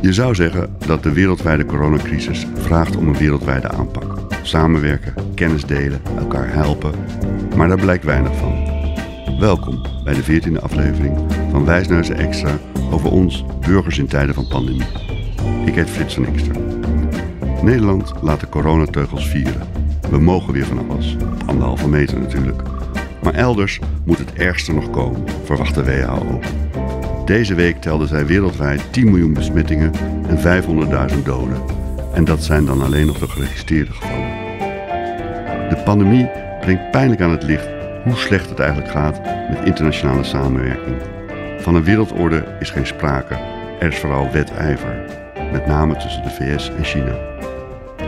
Je 0.00 0.12
zou 0.12 0.34
zeggen 0.34 0.76
dat 0.86 1.02
de 1.02 1.12
wereldwijde 1.12 1.66
coronacrisis 1.66 2.46
vraagt 2.54 2.96
om 2.96 3.08
een 3.08 3.18
wereldwijde 3.18 3.68
aanpak. 3.68 4.18
Samenwerken, 4.42 5.14
kennis 5.34 5.64
delen, 5.64 6.00
elkaar 6.18 6.52
helpen. 6.52 6.94
Maar 7.56 7.68
daar 7.68 7.80
blijkt 7.80 8.04
weinig 8.04 8.36
van. 8.36 8.66
Welkom 9.38 9.82
bij 10.04 10.14
de 10.14 10.40
14e 10.40 10.62
aflevering 10.62 11.18
van 11.50 11.64
Wijsneuzen 11.64 12.16
Extra 12.16 12.58
over 12.90 13.10
ons 13.10 13.44
burgers 13.66 13.98
in 13.98 14.06
tijden 14.06 14.34
van 14.34 14.48
pandemie. 14.48 14.86
Ik 15.64 15.74
heet 15.74 15.90
Frits 15.90 16.14
van 16.14 16.26
Ikster. 16.26 16.56
Nederland 17.62 18.12
laat 18.22 18.40
de 18.40 18.48
coronateugels 18.48 19.28
vieren. 19.28 19.62
We 20.10 20.18
mogen 20.18 20.52
weer 20.52 20.66
van 20.66 20.90
alles, 20.90 21.16
anderhalve 21.46 21.88
meter 21.88 22.20
natuurlijk. 22.20 22.62
Maar 23.22 23.34
elders 23.34 23.80
moet 24.04 24.18
het 24.18 24.32
ergste 24.32 24.74
nog 24.74 24.90
komen, 24.90 25.24
verwacht 25.44 25.74
de 25.74 25.84
WHO. 25.84 26.40
Deze 27.28 27.54
week 27.54 27.80
telden 27.80 28.08
zij 28.08 28.26
wereldwijd 28.26 28.92
10 28.92 29.04
miljoen 29.04 29.32
besmettingen 29.32 29.92
en 30.28 30.62
500.000 31.12 31.22
doden. 31.24 31.62
En 32.14 32.24
dat 32.24 32.42
zijn 32.42 32.64
dan 32.64 32.82
alleen 32.82 33.06
nog 33.06 33.18
de 33.18 33.28
geregistreerde 33.28 33.92
gevallen. 33.92 34.28
De 35.68 35.80
pandemie 35.84 36.30
brengt 36.60 36.90
pijnlijk 36.90 37.20
aan 37.20 37.30
het 37.30 37.42
licht 37.42 37.68
hoe 38.04 38.16
slecht 38.16 38.48
het 38.48 38.58
eigenlijk 38.58 38.90
gaat 38.90 39.20
met 39.48 39.64
internationale 39.64 40.24
samenwerking. 40.24 40.96
Van 41.58 41.74
een 41.74 41.84
wereldorde 41.84 42.56
is 42.60 42.70
geen 42.70 42.86
sprake. 42.86 43.34
Er 43.80 43.92
is 43.92 43.98
vooral 43.98 44.30
wedijver, 44.32 45.04
met 45.52 45.66
name 45.66 45.96
tussen 45.96 46.22
de 46.22 46.30
VS 46.30 46.70
en 46.70 46.84
China. 46.84 47.18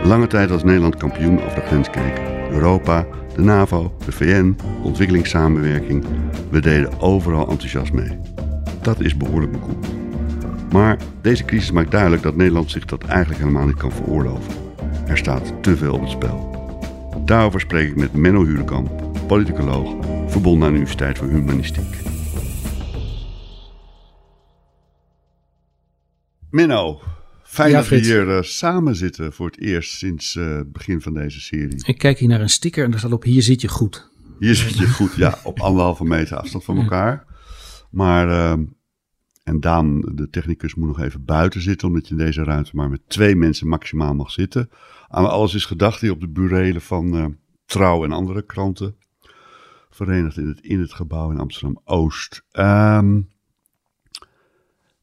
Lange 0.03 0.27
tijd 0.27 0.49
was 0.49 0.63
Nederland 0.63 0.95
kampioen 0.95 1.43
over 1.43 1.55
de 1.55 1.65
grens 1.65 1.89
keek. 1.89 2.21
Europa, 2.51 3.05
de 3.35 3.41
NAVO, 3.41 3.93
de 4.05 4.11
VN, 4.11 4.57
ontwikkelingssamenwerking. 4.83 6.05
We 6.49 6.59
deden 6.59 6.99
overal 6.99 7.49
enthousiast 7.49 7.93
mee. 7.93 8.19
Dat 8.81 8.99
is 8.99 9.17
behoorlijk 9.17 9.51
bekoeld. 9.51 9.87
Maar 10.71 10.97
deze 11.21 11.45
crisis 11.45 11.71
maakt 11.71 11.91
duidelijk 11.91 12.21
dat 12.21 12.35
Nederland 12.35 12.71
zich 12.71 12.85
dat 12.85 13.03
eigenlijk 13.03 13.39
helemaal 13.39 13.65
niet 13.65 13.77
kan 13.77 13.91
veroorloven. 13.91 14.53
Er 15.07 15.17
staat 15.17 15.63
te 15.63 15.77
veel 15.77 15.93
op 15.93 16.01
het 16.01 16.09
spel. 16.09 16.49
Daarover 17.25 17.59
spreek 17.59 17.89
ik 17.89 17.95
met 17.95 18.13
Menno 18.13 18.45
Hurekamp, 18.45 19.03
politicoloog, 19.27 19.95
verbonden 20.27 20.63
aan 20.63 20.73
de 20.73 20.79
Universiteit 20.79 21.17
voor 21.17 21.27
Humanistiek. 21.27 21.95
Menno, 26.49 27.01
fijn 27.43 27.69
Ja, 27.69 27.77
dat 27.77 27.87
we 27.87 27.95
hier 27.95 28.35
eh, 28.37 28.41
samen 28.41 28.95
zitten 28.95 29.33
voor 29.33 29.45
het 29.45 29.59
eerst 29.59 29.97
sinds 29.97 30.35
eh, 30.35 30.55
het 30.55 30.71
begin 30.71 31.01
van 31.01 31.13
deze 31.13 31.41
serie. 31.41 31.85
Ik 31.85 31.97
kijk 31.97 32.17
hier 32.17 32.29
naar 32.29 32.41
een 32.41 32.49
sticker 32.49 32.83
en 32.83 32.91
daar 32.91 32.99
staat 32.99 33.11
op, 33.11 33.23
hier 33.23 33.41
zit 33.41 33.61
je 33.61 33.67
goed. 33.67 34.09
Hier 34.39 34.55
zit 34.55 34.77
je 34.77 34.87
goed, 34.87 35.15
ja, 35.15 35.39
op 35.43 35.59
anderhalve 35.59 36.03
meter 36.03 36.37
afstand 36.37 36.63
van 36.63 36.77
elkaar. 36.77 37.25
Maar, 37.91 38.29
ehm, 38.29 38.65
en 39.43 39.59
Daan, 39.59 40.01
de 40.01 40.29
technicus, 40.29 40.75
moet 40.75 40.87
nog 40.87 40.99
even 40.99 41.25
buiten 41.25 41.61
zitten, 41.61 41.87
omdat 41.87 42.07
je 42.07 42.11
in 42.11 42.25
deze 42.25 42.43
ruimte 42.43 42.75
maar 42.75 42.89
met 42.89 43.01
twee 43.07 43.35
mensen 43.35 43.67
maximaal 43.67 44.13
mag 44.13 44.31
zitten. 44.31 44.69
Aan 45.07 45.29
alles 45.29 45.53
is 45.53 45.65
gedacht 45.65 46.01
hier 46.01 46.11
op 46.11 46.19
de 46.19 46.29
burelen 46.29 46.81
van 46.81 47.17
eh, 47.17 47.25
Trouw 47.65 48.03
en 48.03 48.11
andere 48.11 48.41
kranten. 48.41 48.95
Verenigd 49.89 50.37
in 50.37 50.47
het, 50.47 50.61
in 50.61 50.79
het 50.79 50.93
gebouw 50.93 51.31
in 51.31 51.39
Amsterdam-Oost. 51.39 52.43
Ehm, 52.51 53.21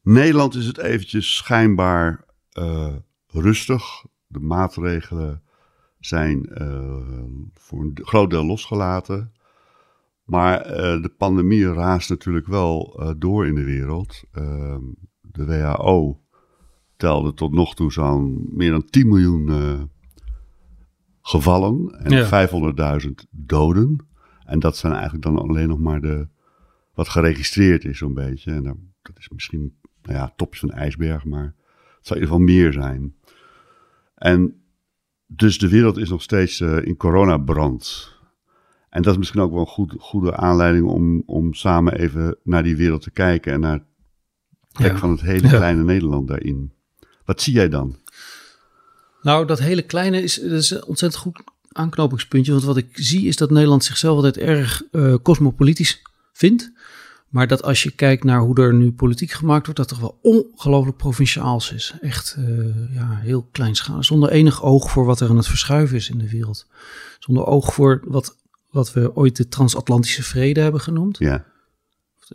Nederland 0.01 0.55
is 0.55 0.65
het 0.65 0.77
eventjes 0.77 1.35
schijnbaar 1.35 2.25
eh, 2.51 2.95
rustig. 3.27 4.05
De 4.27 4.39
maatregelen 4.39 5.43
zijn 5.99 6.45
eh, 6.45 7.05
voor 7.53 7.81
een 7.81 7.99
groot 8.03 8.29
deel 8.29 8.45
losgelaten. 8.45 9.33
Maar 10.29 10.61
eh, 10.61 11.01
de 11.01 11.13
pandemie 11.17 11.73
raast 11.73 12.09
natuurlijk 12.09 12.47
wel 12.47 12.99
eh, 12.99 13.11
door 13.17 13.47
in 13.47 13.55
de 13.55 13.63
wereld. 13.63 14.23
Ehm, 14.31 14.81
de 15.21 15.45
WHO 15.45 16.21
telde 16.97 17.33
tot 17.33 17.51
nog 17.53 17.75
toe 17.75 17.91
zo'n 17.91 18.47
meer 18.51 18.71
dan 18.71 18.85
10 18.85 19.07
miljoen 19.07 19.49
eh, 19.49 19.81
gevallen 21.21 21.99
en 22.03 22.11
Ja. 22.11 22.47
500.000 23.03 23.09
doden. 23.29 24.07
En 24.45 24.59
dat 24.59 24.77
zijn 24.77 24.93
eigenlijk 24.93 25.23
dan 25.23 25.39
alleen 25.39 25.67
nog 25.67 25.79
maar 25.79 26.01
de, 26.01 26.27
wat 26.93 27.09
geregistreerd 27.09 27.85
is 27.85 27.97
zo'n 27.97 28.13
beetje. 28.13 28.51
En 28.51 28.63
dat 29.01 29.17
is 29.17 29.29
misschien, 29.29 29.73
nou 30.01 30.17
ja, 30.17 30.33
topje 30.35 30.59
van 30.59 30.69
de 30.69 30.75
ijsberg, 30.75 31.25
maar 31.25 31.55
het 31.97 32.07
zal 32.07 32.15
in 32.15 32.21
ieder 32.21 32.37
geval 32.37 32.53
meer 32.55 32.73
zijn. 32.73 33.15
En 34.15 34.63
dus 35.27 35.57
de 35.57 35.69
wereld 35.69 35.97
is 35.97 36.09
nog 36.09 36.21
steeds 36.21 36.61
eh, 36.61 36.85
in 36.85 36.97
coronabrand. 36.97 38.17
En 38.89 39.01
dat 39.01 39.11
is 39.13 39.17
misschien 39.19 39.41
ook 39.41 39.51
wel 39.51 39.59
een 39.59 39.65
goed, 39.67 39.95
goede 39.99 40.35
aanleiding 40.35 40.87
om, 40.87 41.23
om 41.25 41.53
samen 41.53 41.93
even 41.99 42.37
naar 42.43 42.63
die 42.63 42.75
wereld 42.75 43.01
te 43.01 43.11
kijken 43.11 43.53
en 43.53 43.59
naar 43.59 43.73
het 43.73 43.83
plek 44.71 44.91
Ja. 44.91 44.97
van 44.97 45.11
het 45.11 45.21
hele 45.21 45.47
Ja. 45.47 45.57
kleine 45.57 45.83
Nederland 45.83 46.27
daarin. 46.27 46.73
Wat 47.25 47.41
zie 47.41 47.53
jij 47.53 47.69
dan? 47.69 47.97
Nou, 49.21 49.45
dat 49.45 49.59
hele 49.59 49.81
kleine 49.81 50.21
is, 50.21 50.37
is 50.39 50.69
een 50.69 50.85
ontzettend 50.85 51.21
goed 51.23 51.41
aanknopingspuntje. 51.71 52.51
Want 52.51 52.63
wat 52.63 52.77
ik 52.77 52.89
zie 52.93 53.27
is 53.27 53.35
dat 53.35 53.49
Nederland 53.51 53.83
zichzelf 53.83 54.15
altijd 54.15 54.37
erg 54.37 54.83
eh, 54.91 55.15
cosmopolitisch 55.23 56.01
vindt. 56.33 56.71
Maar 57.29 57.47
dat 57.47 57.63
als 57.63 57.83
je 57.83 57.91
kijkt 57.91 58.23
naar 58.23 58.39
hoe 58.39 58.55
er 58.61 58.73
nu 58.73 58.91
politiek 58.91 59.31
gemaakt 59.31 59.65
wordt, 59.65 59.79
dat 59.79 59.87
toch 59.89 59.99
wel 59.99 60.19
ongelooflijk 60.21 60.97
provinciaals 60.97 61.71
is. 61.73 61.93
Echt 62.01 62.35
eh, 62.37 62.93
ja, 62.95 63.15
heel 63.21 63.47
kleinschalig. 63.51 64.05
Zonder 64.05 64.29
enig 64.29 64.63
oog 64.63 64.91
voor 64.91 65.05
wat 65.05 65.19
er 65.19 65.29
aan 65.29 65.37
het 65.37 65.47
verschuiven 65.47 65.95
is 65.97 66.09
in 66.09 66.17
de 66.17 66.29
wereld. 66.29 66.67
Zonder 67.19 67.45
oog 67.45 67.73
voor 67.73 68.03
wat, 68.07 68.37
wat 68.69 68.93
we 68.93 69.15
ooit 69.15 69.35
de 69.35 69.47
transatlantische 69.47 70.23
vrede 70.23 70.59
hebben 70.59 70.81
genoemd. 70.81 71.17
Ja, 71.17 71.45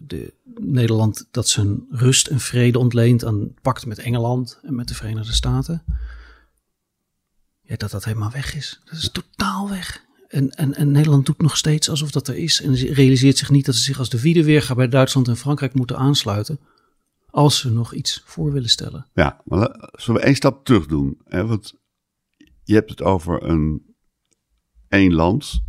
de, 0.00 0.34
Nederland 0.58 1.28
dat 1.30 1.48
zijn 1.48 1.86
rust 1.90 2.26
en 2.26 2.40
vrede 2.40 2.78
ontleent 2.78 3.24
aan 3.24 3.40
het 3.40 3.60
pact 3.60 3.86
met 3.86 3.98
Engeland 3.98 4.58
en 4.62 4.74
met 4.74 4.88
de 4.88 4.94
Verenigde 4.94 5.32
Staten. 5.32 5.84
Ja, 7.60 7.76
dat 7.76 7.90
dat 7.90 8.04
helemaal 8.04 8.30
weg 8.30 8.54
is. 8.54 8.80
Dat 8.84 8.98
is 8.98 9.10
totaal 9.10 9.68
weg. 9.68 10.04
En, 10.28 10.50
en, 10.50 10.74
en 10.74 10.90
Nederland 10.90 11.26
doet 11.26 11.40
nog 11.40 11.56
steeds 11.56 11.88
alsof 11.88 12.10
dat 12.10 12.28
er 12.28 12.36
is. 12.36 12.62
En 12.62 12.74
realiseert 12.74 13.38
zich 13.38 13.50
niet 13.50 13.66
dat 13.66 13.74
ze 13.74 13.82
zich 13.82 13.98
als 13.98 14.08
de 14.08 14.20
wiedeweerga 14.20 14.74
bij 14.74 14.88
Duitsland 14.88 15.28
en 15.28 15.36
Frankrijk 15.36 15.74
moeten 15.74 15.96
aansluiten. 15.96 16.60
Als 17.30 17.58
ze 17.58 17.70
nog 17.70 17.94
iets 17.94 18.22
voor 18.24 18.52
willen 18.52 18.70
stellen. 18.70 19.06
ja. 19.14 19.40
Maar 19.44 19.90
zullen 19.92 20.20
we 20.20 20.26
één 20.26 20.36
stap 20.36 20.64
terug 20.64 20.86
doen? 20.86 21.20
Hè? 21.24 21.46
Want 21.46 21.74
je 22.62 22.74
hebt 22.74 22.90
het 22.90 23.02
over 23.02 23.42
een 23.42 23.94
één 24.88 25.12
land. 25.12 25.62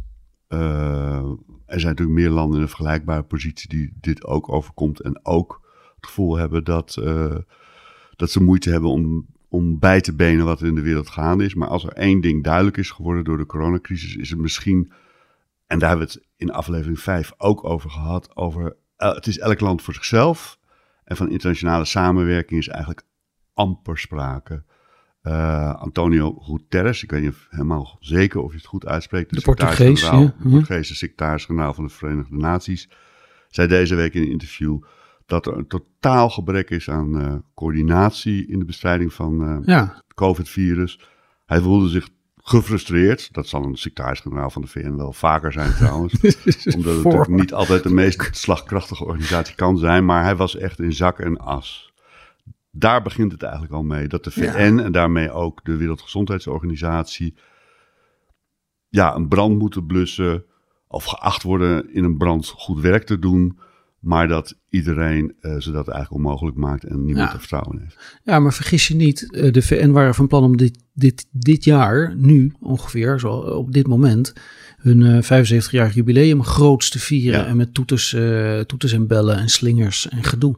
Eh, 0.56 1.32
er 1.66 1.80
zijn 1.80 1.92
natuurlijk 1.96 2.18
meer 2.18 2.30
landen 2.30 2.56
in 2.56 2.62
een 2.62 2.68
vergelijkbare 2.68 3.24
positie 3.24 3.70
die 3.70 3.94
dit 4.02 4.26
ook 4.26 4.52
overkomt. 4.52 5.00
En 5.00 5.26
ook 5.26 5.62
het 5.96 6.06
gevoel 6.06 6.36
hebben 6.36 6.64
dat, 6.64 6.98
eh, 6.98 7.36
dat 8.16 8.32
ze 8.32 8.44
moeite 8.44 8.70
hebben 8.70 8.90
om, 8.90 9.26
om 9.50 9.80
bij 9.80 10.02
te 10.02 10.16
benen 10.16 10.46
wat 10.46 10.62
er 10.62 10.68
in 10.68 10.76
de 10.76 10.82
wereld 10.82 11.10
gaande 11.10 11.44
is. 11.44 11.56
Maar 11.56 11.68
als 11.68 11.84
er 11.84 11.94
één 11.94 12.22
ding 12.22 12.44
duidelijk 12.44 12.78
is 12.78 12.92
geworden 12.92 13.24
door 13.24 13.38
de 13.38 13.46
coronacrisis, 13.46 14.16
is 14.16 14.30
het 14.30 14.40
misschien, 14.40 14.92
en 15.68 15.80
daar 15.80 15.90
hebben 15.90 16.08
we 16.08 16.14
het 16.14 16.28
in 16.36 16.52
aflevering 16.52 17.00
5 17.00 17.32
ook 17.38 17.64
over 17.64 17.90
gehad, 17.90 18.36
over 18.36 18.76
eh, 18.96 19.14
het 19.14 19.28
is 19.28 19.40
elk 19.40 19.60
land 19.60 19.82
voor 19.82 19.94
zichzelf. 19.94 20.60
En 21.04 21.16
van 21.16 21.30
internationale 21.30 21.86
samenwerking 21.86 22.60
is 22.60 22.68
eigenlijk 22.68 23.06
amper 23.54 23.98
sprake. 23.98 24.64
Eh, 25.26 25.74
Antonio 25.76 26.34
Guterres, 26.34 27.04
ik 27.04 27.12
weet 27.12 27.22
niet 27.22 27.30
of, 27.30 27.48
helemaal 27.50 27.98
zeker 28.00 28.42
of 28.42 28.52
je 28.52 28.58
het 28.58 28.66
goed 28.66 28.86
uitspreekt. 28.86 29.30
De 29.34 29.40
secretaris-generaal- 29.40 30.20
Portugees, 30.22 30.44
ja. 30.44 30.44
De 30.44 30.50
Portugese 30.50 30.96
secretaris-generaal 30.96 31.74
van 31.74 31.84
de 31.84 31.90
Verenigde 31.90 32.36
Naties. 32.38 32.90
Zei 33.50 33.68
deze 33.68 33.96
week 33.96 34.14
in 34.14 34.22
een 34.22 34.30
interview 34.30 34.78
dat 35.26 35.46
er 35.46 35.58
een 35.58 35.68
totaal 35.68 36.30
gebrek 36.30 36.70
is 36.70 36.90
aan 36.90 37.20
eh, 37.22 37.34
coördinatie 37.56 38.48
in 38.48 38.60
de 38.60 38.66
bestrijding 38.66 39.14
van 39.14 39.42
eh, 39.44 39.58
Ja, 39.66 39.82
het 39.96 40.14
COVID-virus. 40.16 41.00
Hij 41.46 41.60
voelde 41.62 41.90
zich 41.90 42.10
gefrustreerd. 42.38 43.34
Dat 43.34 43.48
zal 43.48 43.64
een 43.64 43.76
secretaris-generaal 43.76 44.50
van 44.50 44.62
de 44.62 44.68
VN 44.68 44.96
wel 44.96 45.14
vaker 45.14 45.52
zijn 45.52 45.74
trouwens. 45.74 46.14
Omdat 46.76 47.04
het 47.14 47.28
niet 47.28 47.54
altijd 47.54 47.84
de 47.84 47.94
meest 47.94 48.30
slagkrachtige 48.32 49.06
organisatie 49.06 49.56
kan 49.56 49.78
zijn. 49.78 50.06
Maar 50.06 50.24
hij 50.24 50.36
was 50.36 50.56
echt 50.58 50.80
in 50.80 50.94
zak 50.94 51.20
en 51.20 51.38
as. 51.38 51.94
Daar 52.78 53.02
begint 53.02 53.32
het 53.32 53.44
eigenlijk 53.44 53.74
al 53.74 53.84
mee. 53.84 54.08
Dat 54.08 54.24
de 54.24 54.32
VN 54.32 54.42
Ja. 54.42 54.84
en 54.84 54.92
daarmee 54.92 55.32
ook 55.32 55.66
de 55.66 55.76
Wereldgezondheidsorganisatie... 55.76 57.34
ja, 58.90 59.16
een 59.16 59.28
brand 59.28 59.58
moeten 59.58 59.86
blussen... 59.86 60.46
of 60.88 61.04
geacht 61.06 61.44
worden 61.44 61.94
in 61.94 62.04
een 62.04 62.18
brand 62.18 62.48
goed 62.48 62.80
werk 62.82 63.04
te 63.04 63.20
doen... 63.20 63.60
maar 64.00 64.28
dat 64.28 64.58
iedereen 64.70 65.34
eh, 65.40 65.58
ze 65.60 65.72
dat 65.72 65.88
eigenlijk 65.88 66.26
onmogelijk 66.26 66.58
maakt... 66.58 66.84
en 66.84 67.06
niemand 67.06 67.28
Ja. 67.28 67.34
er 67.34 67.40
vertrouwen 67.40 67.76
in 67.76 67.82
heeft. 67.82 68.20
Ja, 68.24 68.40
maar 68.40 68.54
vergis 68.54 68.88
je 68.88 68.96
niet, 68.96 69.32
eh, 69.34 69.52
de 69.52 69.62
VN 69.62 69.90
waren 69.92 70.16
van 70.16 70.28
plan 70.28 70.44
om 70.44 70.58
dit, 70.58 70.84
dit, 70.94 71.26
dit 71.32 71.64
jaar, 71.64 72.14
nu 72.16 72.54
ongeveer, 72.60 73.20
zo 73.20 73.30
op 73.38 73.74
dit 73.74 73.88
moment, 73.88 74.34
hun 74.78 75.02
eh 75.04 75.44
75-jarig 75.44 75.94
jubileum 75.94 76.44
groots 76.44 76.90
te 76.90 77.00
vieren. 77.00 77.40
Ja. 77.40 77.46
En 77.46 77.58
met 77.58 77.74
toeters, 77.74 78.14
eh, 78.14 78.60
toeters 78.60 78.94
en 78.94 79.08
bellen 79.08 79.38
en 79.38 79.50
slingers 79.50 80.10
en 80.10 80.24
gedoe. 80.24 80.56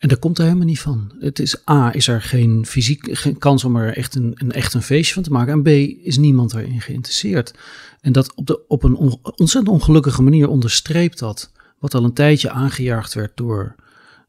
En 0.00 0.08
daar 0.08 0.18
komt 0.18 0.38
er 0.38 0.44
helemaal 0.44 0.66
niet 0.66 0.80
van. 0.80 1.12
Het 1.18 1.38
is 1.38 1.68
A, 1.68 1.94
is 1.94 2.08
er 2.08 2.22
geen 2.22 2.66
fysiek 2.66 3.08
geen 3.18 3.38
kans 3.38 3.64
om 3.64 3.76
er 3.76 3.96
echt 3.96 4.14
een, 4.14 4.32
een, 4.34 4.52
echt 4.52 4.74
een 4.74 4.82
feestje 4.82 5.14
van 5.14 5.22
te 5.22 5.30
maken. 5.30 5.52
En 5.52 5.62
B, 5.62 5.68
is 6.04 6.18
niemand 6.18 6.54
erin 6.54 6.80
geïnteresseerd. 6.80 7.54
En 8.00 8.12
dat 8.12 8.34
op, 8.34 8.46
de, 8.46 8.60
op 8.68 8.82
een 8.82 8.94
on- 8.94 9.18
ontzettend 9.22 9.68
ongelukkige 9.68 10.22
manier 10.22 10.48
onderstreept 10.48 11.18
dat. 11.18 11.52
Wat 11.78 11.94
al 11.94 12.04
een 12.04 12.12
tijdje 12.12 12.50
aangejaagd 12.50 13.14
werd 13.14 13.36
door 13.36 13.74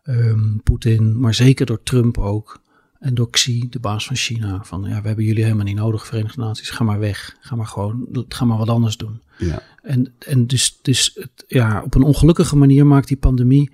ehm, 0.03 0.57
Poetin, 0.63 1.19
maar 1.19 1.33
zeker 1.33 1.65
door 1.65 1.83
Trump 1.83 2.17
ook. 2.17 2.61
En 2.99 3.13
door 3.13 3.29
Xi, 3.29 3.67
de 3.69 3.79
baas 3.79 4.05
van 4.05 4.15
China, 4.15 4.63
van 4.63 4.83
ja, 4.83 5.01
we 5.01 5.07
hebben 5.07 5.25
jullie 5.25 5.43
helemaal 5.43 5.65
niet 5.65 5.75
nodig, 5.75 6.05
Verenigde 6.05 6.41
Naties, 6.41 6.69
ga 6.69 6.83
maar 6.83 6.99
weg. 6.99 7.35
Ga 7.39 7.55
maar 7.55 7.65
gewoon, 7.65 8.25
ga 8.27 8.45
maar 8.45 8.57
wat 8.57 8.69
anders 8.69 8.97
doen. 8.97 9.21
Ja. 9.37 9.63
En, 9.81 10.13
en 10.19 10.47
dus, 10.47 10.79
dus 10.81 11.11
het, 11.13 11.43
ja, 11.47 11.81
op 11.83 11.95
een 11.95 12.03
ongelukkige 12.03 12.55
manier 12.55 12.85
maakt 12.85 13.07
die 13.07 13.17
pandemie 13.17 13.71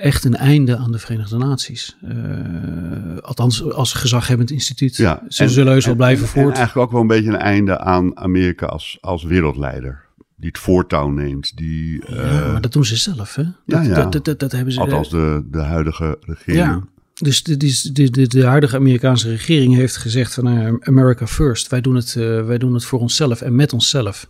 echt 0.00 0.24
een 0.24 0.36
einde 0.36 0.76
aan 0.76 0.92
de 0.92 0.98
Verenigde 0.98 1.36
Naties. 1.36 1.96
Uh, 2.04 3.18
althans, 3.20 3.72
als 3.72 3.92
gezaghebbend 3.92 4.50
instituut. 4.50 4.96
Ja, 4.96 5.22
Ze 5.28 5.42
en, 5.42 5.50
zullen 5.50 5.72
heus 5.72 5.86
wel 5.86 5.94
blijven 5.94 6.26
voort. 6.26 6.50
En 6.50 6.56
eigenlijk 6.56 6.86
ook 6.86 6.92
wel 6.92 7.00
een 7.00 7.06
beetje 7.06 7.30
een 7.30 7.36
einde 7.36 7.78
aan 7.78 8.16
Amerika 8.16 8.66
als, 8.66 8.98
als 9.00 9.22
wereldleider. 9.22 10.08
Die 10.36 10.48
het 10.48 10.58
voortouw 10.58 11.08
neemt. 11.08 11.56
Die, 11.56 12.02
ja, 12.06 12.14
uh, 12.14 12.52
maar 12.52 12.60
dat 12.60 12.72
doen 12.72 12.84
ze 12.84 12.96
zelf, 12.96 13.34
hè? 13.34 13.42
Dat, 13.42 13.54
ja, 13.66 13.82
ja. 13.82 14.06
Dat, 14.06 14.24
dat, 14.24 14.38
dat, 14.38 14.52
hebben 14.52 14.72
ze. 14.72 14.80
Althans, 14.80 15.10
de, 15.10 15.46
de 15.50 15.58
huidige 15.58 16.18
regering. 16.20 16.66
Ja. 16.66 16.82
Dus 17.14 17.42
de, 17.42 17.56
de, 17.56 18.10
de, 18.10 18.26
de, 18.26 18.44
huidige 18.44 18.76
Amerikaanse 18.76 19.28
regering 19.28 19.74
heeft 19.74 19.96
gezegd 19.96 20.34
van 20.34 20.58
uh, 20.58 20.72
America 20.80 21.26
first. 21.26 21.68
Wij 21.68 21.80
doen, 21.80 21.94
het, 21.94 22.14
uh, 22.18 22.46
wij 22.46 22.58
doen 22.58 22.74
het 22.74 22.84
voor 22.84 23.00
onszelf 23.00 23.40
en 23.40 23.54
met 23.54 23.72
onszelf. 23.72 24.28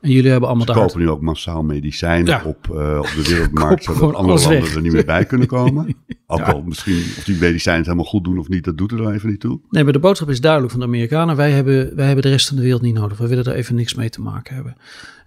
En 0.00 0.10
jullie 0.10 0.30
hebben 0.30 0.48
allemaal 0.48 0.66
Ze 0.66 0.72
kopen 0.72 1.00
nu 1.00 1.08
ook 1.08 1.20
massaal 1.20 1.62
medicijnen 1.62 2.44
op, 2.44 2.68
uh, 2.72 2.98
op 2.98 3.10
de 3.16 3.22
wereldmarkt, 3.28 3.84
zodat 3.94 4.14
andere 4.14 4.40
landen 4.40 4.74
er 4.74 4.80
niet 4.80 4.92
meer 4.92 5.04
bij 5.04 5.24
kunnen 5.24 5.46
komen. 5.58 5.96
Ook 6.26 6.38
ja. 6.38 6.44
al 6.44 6.62
misschien 6.62 7.02
of 7.18 7.24
die 7.24 7.36
medicijnen 7.38 7.80
het 7.80 7.90
helemaal 7.90 8.10
goed 8.10 8.24
doen 8.24 8.38
of 8.38 8.48
niet, 8.48 8.64
dat 8.64 8.78
doet 8.78 8.92
er 8.92 8.98
dan 8.98 9.12
even 9.12 9.28
niet 9.28 9.40
toe. 9.40 9.60
Nee, 9.70 9.84
maar 9.84 9.92
de 9.92 9.98
boodschap 9.98 10.28
is 10.28 10.40
duidelijk 10.40 10.72
van 10.72 10.80
de 10.80 10.86
Amerikanen. 10.86 11.36
Wij 11.36 11.50
hebben, 11.50 11.96
wij 11.96 12.06
hebben 12.06 12.24
de 12.24 12.30
rest 12.30 12.46
van 12.48 12.56
de 12.56 12.62
wereld 12.62 12.82
niet 12.82 12.94
nodig. 12.94 13.18
We 13.18 13.26
willen 13.26 13.44
er 13.44 13.54
even 13.54 13.74
niks 13.74 13.94
mee 13.94 14.10
te 14.10 14.20
maken 14.20 14.54
hebben. 14.54 14.76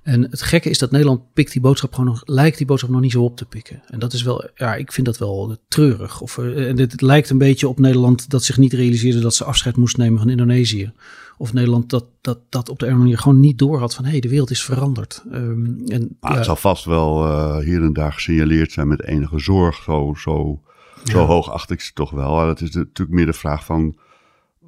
En 0.04 0.22
het 0.30 0.42
gekke 0.42 0.70
is 0.70 0.78
dat 0.78 0.92
Nederland 0.92 1.34
pikt 1.34 1.52
die 1.52 1.62
boodschap 1.62 1.94
gewoon 1.94 2.10
nog, 2.10 2.22
lijkt 2.26 2.58
die 2.58 2.66
boodschap 2.66 2.90
nog 2.90 3.02
niet 3.02 3.12
zo 3.12 3.24
op 3.24 3.38
te 3.38 3.46
pikken. 3.46 3.82
En 3.88 4.00
dat 4.00 4.14
is 4.14 4.24
wel, 4.24 4.50
ja, 4.56 4.76
ik 4.76 4.92
vind 4.92 5.06
dat 5.06 5.18
wel 5.18 5.58
treurig. 5.68 6.22
Of, 6.22 6.38
uh, 6.38 6.70
en 6.70 6.80
het 6.80 7.02
lijkt 7.02 7.30
een 7.30 7.38
beetje 7.38 7.68
op 7.68 7.80
Nederland 7.80 8.30
dat 8.30 8.44
zich 8.44 8.58
niet 8.58 8.74
realiseerde 8.74 9.20
dat 9.20 9.36
ze 9.36 9.44
afscheid 9.44 9.76
moest 9.76 9.98
nemen 9.98 10.20
van 10.20 10.30
Indonesië. 10.30 10.92
Of 11.38 11.54
Nederland 11.54 11.90
dat, 11.90 12.06
dat, 12.22 12.40
dat 12.50 12.70
op 12.70 12.80
de 12.80 12.88
een 12.88 12.98
manier 12.98 13.18
gewoon 13.18 13.40
niet 13.40 13.58
doorhad 13.58 13.96
van 13.96 14.04
hé, 14.04 14.12
hey, 14.12 14.20
de 14.20 14.30
wereld 14.30 14.52
is 14.52 14.64
veranderd. 14.64 15.24
Um, 15.32 15.84
en, 15.88 16.18
maar 16.20 16.32
ja. 16.32 16.38
Het 16.38 16.46
zal 16.46 16.56
vast 16.56 16.86
wel 16.86 17.26
uh, 17.26 17.58
hier 17.58 17.82
en 17.82 17.94
daar 17.94 18.14
gesignaleerd 18.14 18.72
zijn 18.72 18.88
met 18.88 19.04
enige 19.04 19.40
zorg. 19.40 19.76
Zo, 19.76 20.14
zo, 20.18 20.62
zo 21.04 21.26
hoog 21.26 21.50
acht 21.52 21.72
ik 21.72 21.82
ze 21.82 21.94
toch 21.94 22.12
wel. 22.12 22.48
Het 22.48 22.62
is 22.62 22.72
natuurlijk 22.72 23.18
meer 23.18 23.26
de 23.26 23.34
vraag 23.34 23.66
van 23.66 23.98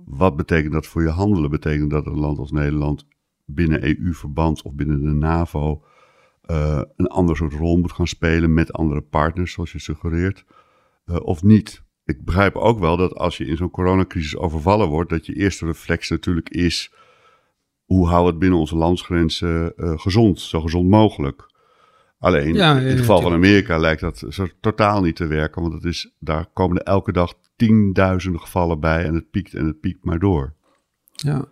wat 0.05 0.35
betekent 0.35 0.73
dat 0.73 0.87
voor 0.87 1.01
je 1.01 1.09
handelen? 1.09 1.49
Betekent 1.49 1.89
dat 1.89 2.05
een 2.05 2.19
land 2.19 2.37
als 2.37 2.51
Nederland 2.51 3.05
binnen 3.45 3.83
EU-verband 3.83 4.61
of 4.61 4.73
binnen 4.73 5.03
de 5.03 5.13
NAVO 5.13 5.83
uh, 6.51 6.81
een 6.95 7.07
ander 7.07 7.35
soort 7.35 7.53
rol 7.53 7.77
moet 7.77 7.91
gaan 7.91 8.07
spelen 8.07 8.53
met 8.53 8.73
andere 8.73 9.01
partners, 9.01 9.51
zoals 9.51 9.71
je 9.71 9.79
suggereert, 9.79 10.45
uh, 11.05 11.15
of 11.21 11.43
niet? 11.43 11.83
Ik 12.05 12.25
begrijp 12.25 12.55
ook 12.55 12.79
wel 12.79 12.97
dat 12.97 13.15
als 13.15 13.37
je 13.37 13.45
in 13.45 13.57
zo'n 13.57 13.71
coronacrisis 13.71 14.37
overvallen 14.37 14.87
wordt, 14.87 15.09
dat 15.09 15.25
je 15.25 15.33
eerste 15.33 15.65
reflex 15.65 16.09
natuurlijk 16.09 16.49
is: 16.49 16.91
hoe 17.85 18.07
houden 18.07 18.25
we 18.25 18.29
het 18.29 18.39
binnen 18.39 18.59
onze 18.59 18.75
landsgrenzen 18.75 19.73
uh, 19.77 19.99
gezond, 19.99 20.39
zo 20.39 20.61
gezond 20.61 20.89
mogelijk? 20.89 21.53
Alleen 22.19 22.53
ja, 22.53 22.79
in 22.79 22.85
het 22.85 22.99
geval 22.99 23.21
van 23.21 23.33
Amerika 23.33 23.77
lijkt 23.77 24.01
dat 24.01 24.23
zo 24.29 24.47
totaal 24.59 25.01
niet 25.01 25.15
te 25.15 25.27
werken, 25.27 25.61
want 25.61 25.73
het 25.73 25.83
is, 25.83 26.11
daar 26.19 26.45
komen 26.53 26.77
er 26.77 26.83
elke 26.83 27.11
dag 27.11 27.33
tienduizenden 27.55 28.41
gevallen 28.41 28.79
bij 28.79 29.05
en 29.05 29.13
het 29.13 29.29
piekt 29.29 29.53
en 29.53 29.65
het 29.65 29.79
piekt 29.79 30.03
maar 30.03 30.19
door. 30.19 30.53
Ja, 31.11 31.45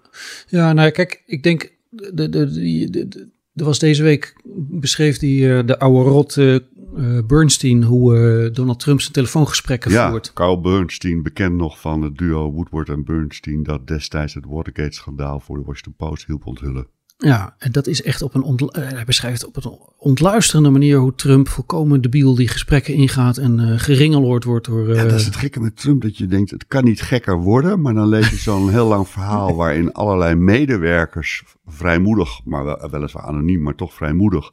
ja 0.48 0.74
nou 0.74 0.92
kijk, 0.92 1.24
ik 1.26 1.44
denk 1.44 1.78
de, 1.90 2.14
de, 2.14 2.30
de, 2.30 2.90
de 2.90 3.32
er 3.54 3.66
was 3.66 3.80
deze 3.80 4.04
week, 4.04 4.36
beschreef 4.70 5.18
die, 5.18 5.42
uh, 5.42 5.60
de 5.66 5.80
oude 5.80 6.10
rot 6.10 6.38
uh, 6.38 6.58
Bernstein 7.28 7.84
hoe 7.84 8.50
Donald 8.54 8.80
Trump 8.80 9.02
zijn 9.02 9.14
telefoongesprekken 9.14 9.92
ja, 9.92 10.10
voert. 10.10 10.34
Carl 10.34 10.62
Bernstein, 10.62 11.24
bekend 11.24 11.56
nog 11.56 11.80
van 11.80 12.02
het 12.02 12.18
duo 12.18 12.52
Woodward 12.52 12.90
en 12.90 13.04
Bernstein, 13.04 13.64
dat 13.64 13.88
destijds 13.88 14.34
het 14.34 14.46
Watergate-schandaal 14.48 15.40
voor 15.40 15.58
de 15.58 15.64
Washington 15.66 15.94
Post 15.98 16.26
hielp 16.26 16.46
onthullen. 16.46 16.88
Ja, 17.24 17.56
en 17.58 17.72
dat 17.72 17.88
is 17.88 18.02
echt 18.02 18.22
op 18.22 18.34
een 18.34 18.42
ontlu- 18.42 18.70
hij 18.72 19.04
beschrijft 19.06 19.46
op 19.46 19.56
een 19.56 19.78
ontluisterende 19.98 20.70
manier 20.70 20.98
hoe 20.98 21.16
Trump 21.16 21.48
volkomen 21.48 22.02
debiel 22.02 22.36
die 22.36 22.48
gesprekken 22.48 22.94
ingaat 22.94 23.38
en 23.38 23.60
uh, 23.60 23.80
geringeloord 23.80 24.44
wordt 24.44 24.66
door. 24.66 24.90
Uh... 24.90 24.96
Ja, 24.96 25.04
dat 25.04 25.20
is 25.20 25.26
het 25.26 25.36
gekke 25.36 25.60
met 25.60 25.76
Trump 25.76 26.02
dat 26.02 26.18
je 26.18 26.26
denkt 26.26 26.52
het 26.52 26.68
kan 26.68 26.84
niet 26.84 27.02
gekker 27.02 27.38
worden, 27.38 27.82
maar 27.82 27.94
dan 27.94 28.08
lees 28.08 28.30
je 28.30 28.36
zo'n 28.36 28.70
heel 28.70 28.88
lang 28.88 29.08
verhaal 29.08 29.56
waarin 29.56 29.92
allerlei 29.92 30.36
medewerkers 30.36 31.44
vrijmoedig, 31.66 32.46
maar 32.46 32.66
wel, 32.66 32.90
weliswaar 32.92 33.24
anoniem, 33.24 33.62
maar 33.62 33.76
toch 33.76 33.94
vrijmoedig 33.94 34.52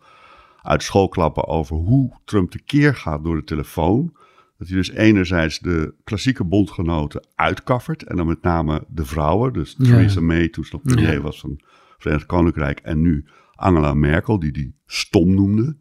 uit 0.63 0.83
school 0.83 1.09
klappen 1.09 1.47
over 1.47 1.77
hoe 1.77 2.13
Trump 2.25 2.51
tekeer 2.51 2.95
gaat 2.95 3.25
door 3.25 3.37
de 3.37 3.45
telefoon. 3.45 4.13
Dat 4.59 4.69
hij 4.69 4.77
dus 4.77 4.91
enerzijds 4.91 5.59
de 5.59 5.95
klassieke 6.05 6.45
bondgenoten 6.45 7.27
uitkaffert 7.35 8.03
en 8.03 8.17
dan 8.17 8.27
met 8.27 8.43
name 8.43 8.85
de 8.89 9.05
vrouwen, 9.05 9.53
dus 9.53 9.75
Theresa 9.75 10.21
ja. 10.21 10.27
May 10.27 10.49
toen 10.49 10.65
ze 10.65 10.71
nog 10.73 10.95
premier 10.95 11.23
was 11.23 11.41
van 11.41 11.61
Verenigd 12.01 12.27
Koninkrijk 12.27 12.79
en 12.79 13.01
nu 13.01 13.25
Angela 13.55 13.95
Merkel, 13.95 14.39
die 14.39 14.53
die 14.53 14.75
stom 14.87 15.35
noemde, 15.35 15.77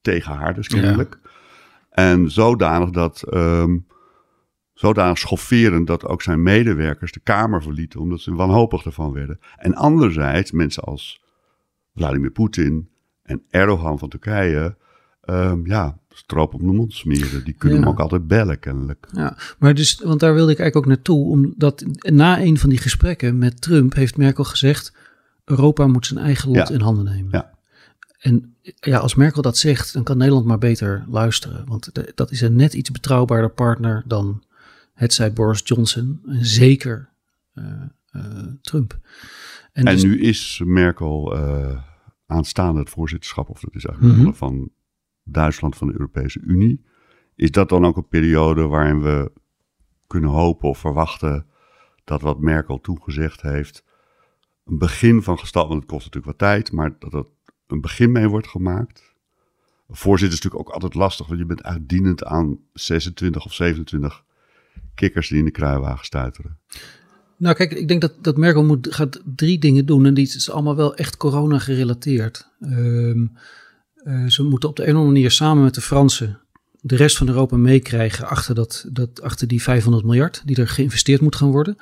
tegen 0.00 0.32
haar 0.32 0.54
dus 0.54 0.68
kennelijk. 0.68 1.18
Ja. 1.22 1.30
En 1.90 2.30
zodanig 2.30 2.90
dat, 2.90 3.24
um, 3.34 3.86
zodanig 4.74 5.18
schofferend 5.18 5.86
dat 5.86 6.04
ook 6.04 6.22
zijn 6.22 6.42
medewerkers 6.42 7.12
de 7.12 7.20
Kamer 7.20 7.62
verlieten, 7.62 8.00
omdat 8.00 8.20
ze 8.20 8.34
wanhopig 8.34 8.84
ervan 8.84 9.12
werden. 9.12 9.38
En 9.56 9.74
anderzijds 9.74 10.50
mensen 10.50 10.82
als 10.82 11.22
Vladimir 11.94 12.30
Poetin 12.30 12.88
en 13.22 13.42
Erdogan 13.50 13.98
van 13.98 14.08
Turkije, 14.08 14.76
um, 15.24 15.66
ja, 15.66 15.98
stroop 16.08 16.54
op 16.54 16.60
de 16.60 16.66
mond 16.66 16.92
smeren. 16.92 17.44
Die 17.44 17.54
kunnen 17.54 17.78
ja. 17.78 17.84
hem 17.84 17.92
ook 17.92 18.00
altijd 18.00 18.26
bellen, 18.26 18.58
kennelijk. 18.58 19.06
Ja, 19.12 19.36
maar 19.58 19.74
dus, 19.74 20.00
want 20.04 20.20
daar 20.20 20.34
wilde 20.34 20.52
ik 20.52 20.58
eigenlijk 20.58 20.88
ook 20.88 20.94
naartoe, 20.94 21.30
omdat 21.30 21.84
na 21.98 22.40
een 22.40 22.58
van 22.58 22.70
die 22.70 22.78
gesprekken 22.78 23.38
met 23.38 23.60
Trump 23.60 23.94
heeft 23.94 24.16
Merkel 24.16 24.44
gezegd 24.44 24.94
Europa 25.46 25.86
moet 25.86 26.06
zijn 26.06 26.20
eigen 26.20 26.48
lot 26.48 26.68
ja. 26.68 26.74
in 26.74 26.80
handen 26.80 27.04
nemen. 27.04 27.28
Ja. 27.30 27.54
En 28.18 28.56
ja, 28.62 28.98
als 28.98 29.14
Merkel 29.14 29.42
dat 29.42 29.56
zegt, 29.58 29.92
dan 29.92 30.02
kan 30.02 30.16
Nederland 30.16 30.46
maar 30.46 30.58
beter 30.58 31.04
luisteren. 31.08 31.66
Want 31.66 31.94
de, 31.94 32.12
dat 32.14 32.30
is 32.30 32.40
een 32.40 32.56
net 32.56 32.74
iets 32.74 32.90
betrouwbaarder 32.90 33.50
partner 33.50 34.02
dan 34.06 34.42
het 34.94 35.12
zij 35.12 35.32
Boris 35.32 35.60
Johnson 35.64 36.20
en 36.26 36.44
zeker 36.44 37.08
uh, 37.54 37.64
uh, 38.12 38.22
Trump. 38.60 38.98
En, 39.72 39.84
en 39.84 39.94
dus, 39.94 40.02
nu 40.02 40.20
is 40.20 40.62
Merkel 40.64 41.36
uh, 41.36 41.80
aanstaande 42.26 42.80
het 42.80 42.90
voorzitterschap, 42.90 43.48
of 43.48 43.60
dat 43.60 43.74
is 43.74 43.84
eigenlijk 43.84 44.18
mm 44.18 44.24
-hmm. 44.24 44.34
van 44.34 44.70
Duitsland 45.22 45.76
van 45.76 45.86
de 45.86 45.92
Europese 45.92 46.40
Unie. 46.40 46.84
Is 47.34 47.50
dat 47.50 47.68
dan 47.68 47.84
ook 47.84 47.96
een 47.96 48.08
periode 48.08 48.62
waarin 48.62 49.02
we 49.02 49.32
kunnen 50.06 50.30
hopen 50.30 50.68
of 50.68 50.78
verwachten 50.78 51.46
dat 52.04 52.20
wat 52.20 52.40
Merkel 52.40 52.80
toegezegd 52.80 53.42
heeft 53.42 53.84
een 54.66 54.78
begin 54.78 55.22
van 55.22 55.38
gestalte, 55.38 55.68
want 55.68 55.80
het 55.80 55.90
kost 55.90 56.04
natuurlijk 56.04 56.38
wat 56.38 56.48
tijd, 56.48 56.72
maar 56.72 56.96
dat 56.98 57.12
er 57.12 57.24
een 57.66 57.80
begin 57.80 58.12
mee 58.12 58.28
wordt 58.28 58.48
gemaakt. 58.48 59.14
Voorzitter 59.88 60.38
is 60.38 60.42
natuurlijk 60.44 60.68
ook 60.68 60.74
altijd 60.74 60.94
lastig, 60.94 61.26
want 61.26 61.38
je 61.38 61.46
bent 61.46 61.60
eigenlijk 61.60 62.22
aan 62.22 62.58
26 62.72 63.44
of 63.44 63.52
27 63.52 64.24
kikkers 64.94 65.28
die 65.28 65.38
in 65.38 65.44
de 65.44 65.50
kruiwagen 65.50 66.04
stuiteren. 66.04 66.58
Nou 67.36 67.54
kijk, 67.54 67.72
ik 67.72 67.88
denk 67.88 68.00
dat, 68.00 68.14
dat 68.22 68.36
Merkel 68.36 68.64
moet, 68.64 68.94
gaat 68.94 69.22
drie 69.24 69.58
dingen 69.58 69.86
doen 69.86 70.06
en 70.06 70.14
die 70.14 70.26
is 70.26 70.50
allemaal 70.50 70.76
wel 70.76 70.94
echt 70.94 71.16
corona 71.16 71.58
gerelateerd. 71.58 72.48
Um, 72.60 73.32
uh, 74.04 74.26
ze 74.26 74.42
moeten 74.42 74.68
op 74.68 74.76
de 74.76 74.82
een 74.82 74.88
of 74.88 74.94
andere 74.94 75.12
manier 75.12 75.30
samen 75.30 75.62
met 75.62 75.74
de 75.74 75.80
Fransen 75.80 76.40
de 76.86 76.96
rest 76.96 77.16
van 77.16 77.28
Europa 77.28 77.56
meekrijgen 77.56 78.28
achter, 78.28 78.54
dat, 78.54 78.86
dat, 78.92 79.22
achter 79.22 79.48
die 79.48 79.62
500 79.62 80.04
miljard 80.04 80.42
die 80.44 80.56
er 80.56 80.68
geïnvesteerd 80.68 81.20
moet 81.20 81.36
gaan 81.36 81.50
worden. 81.50 81.76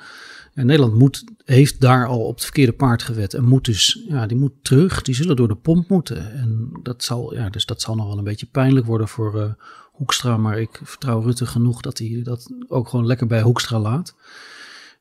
En 0.53 0.65
Nederland 0.65 0.93
moet, 0.93 1.23
heeft 1.45 1.81
daar 1.81 2.07
al 2.07 2.25
op 2.25 2.33
het 2.33 2.43
verkeerde 2.43 2.73
paard 2.73 3.03
gewet 3.03 3.33
en 3.33 3.43
moet 3.43 3.65
dus, 3.65 4.05
ja, 4.07 4.27
die 4.27 4.37
moet 4.37 4.53
terug. 4.61 5.01
Die 5.01 5.15
zullen 5.15 5.35
door 5.35 5.47
de 5.47 5.55
pomp 5.55 5.89
moeten. 5.89 6.33
En 6.33 6.69
dat 6.83 7.03
zal, 7.03 7.33
ja, 7.33 7.49
dus 7.49 7.65
dat 7.65 7.81
zal 7.81 7.95
nog 7.95 8.07
wel 8.07 8.17
een 8.17 8.23
beetje 8.23 8.45
pijnlijk 8.45 8.85
worden 8.85 9.07
voor 9.07 9.35
uh, 9.35 9.51
Hoekstra. 9.91 10.37
Maar 10.37 10.59
ik 10.59 10.79
vertrouw 10.83 11.21
Rutte 11.21 11.45
genoeg 11.45 11.81
dat 11.81 11.97
hij 11.97 12.21
dat 12.23 12.49
ook 12.67 12.89
gewoon 12.89 13.05
lekker 13.05 13.27
bij 13.27 13.41
Hoekstra 13.41 13.79
laat. 13.79 14.15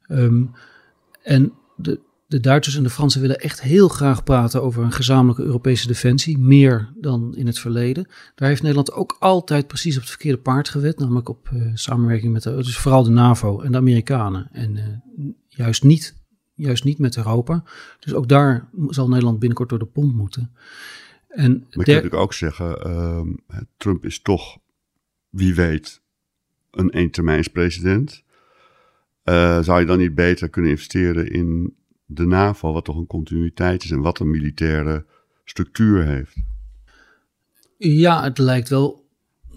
Um, 0.08 0.50
en 1.22 1.52
de, 1.76 2.00
de 2.34 2.40
Duitsers 2.40 2.76
en 2.76 2.82
de 2.82 2.90
Fransen 2.90 3.20
willen 3.20 3.40
echt 3.40 3.62
heel 3.62 3.88
graag 3.88 4.24
praten 4.24 4.62
over 4.62 4.82
een 4.82 4.92
gezamenlijke 4.92 5.42
Europese 5.42 5.86
defensie, 5.86 6.38
meer 6.38 6.92
dan 6.96 7.36
in 7.36 7.46
het 7.46 7.58
verleden. 7.58 8.06
Daar 8.34 8.48
heeft 8.48 8.62
Nederland 8.62 8.92
ook 8.92 9.16
altijd 9.18 9.66
precies 9.66 9.94
op 9.94 10.00
het 10.00 10.10
verkeerde 10.10 10.38
paard 10.38 10.68
gewet, 10.68 10.98
namelijk 10.98 11.28
op 11.28 11.50
uh, 11.52 11.70
samenwerking 11.74 12.32
met 12.32 12.42
de, 12.42 12.54
dus 12.54 12.78
vooral 12.78 13.02
de 13.02 13.10
NAVO 13.10 13.60
en 13.60 13.72
de 13.72 13.78
Amerikanen. 13.78 14.48
En 14.52 14.76
uh, 14.76 15.26
juist 15.48 15.82
niet, 15.82 16.14
juist 16.54 16.84
niet 16.84 16.98
met 16.98 17.16
Europa. 17.16 17.64
Dus 17.98 18.14
ook 18.14 18.28
daar 18.28 18.68
zal 18.88 19.08
Nederland 19.08 19.38
binnenkort 19.38 19.68
door 19.68 19.78
de 19.78 19.84
pomp 19.84 20.14
moeten. 20.14 20.52
En 21.28 21.50
maar 21.50 21.60
ik 21.60 21.70
kan 21.70 21.94
natuurlijk 21.94 22.14
ook 22.14 22.32
zeggen, 22.32 22.86
uh, 22.86 23.20
Trump 23.76 24.04
is 24.04 24.22
toch, 24.22 24.58
wie 25.28 25.54
weet, 25.54 26.02
een 26.70 26.90
eentermijnspresident. 26.90 28.22
Uh, 29.24 29.62
zou 29.62 29.80
je 29.80 29.86
dan 29.86 29.98
niet 29.98 30.14
beter 30.14 30.48
kunnen 30.48 30.70
investeren 30.70 31.30
in 31.30 31.74
de 32.06 32.26
NAVO, 32.26 32.72
wat 32.72 32.84
toch 32.84 32.96
een 32.96 33.06
continuïteit 33.06 33.84
is 33.84 33.90
en 33.90 34.00
wat 34.00 34.18
een 34.18 34.30
militaire 34.30 35.06
structuur 35.44 36.04
heeft? 36.04 36.36
Ja, 37.76 38.22
het 38.22 38.38
lijkt 38.38 38.68
wel 38.68 39.04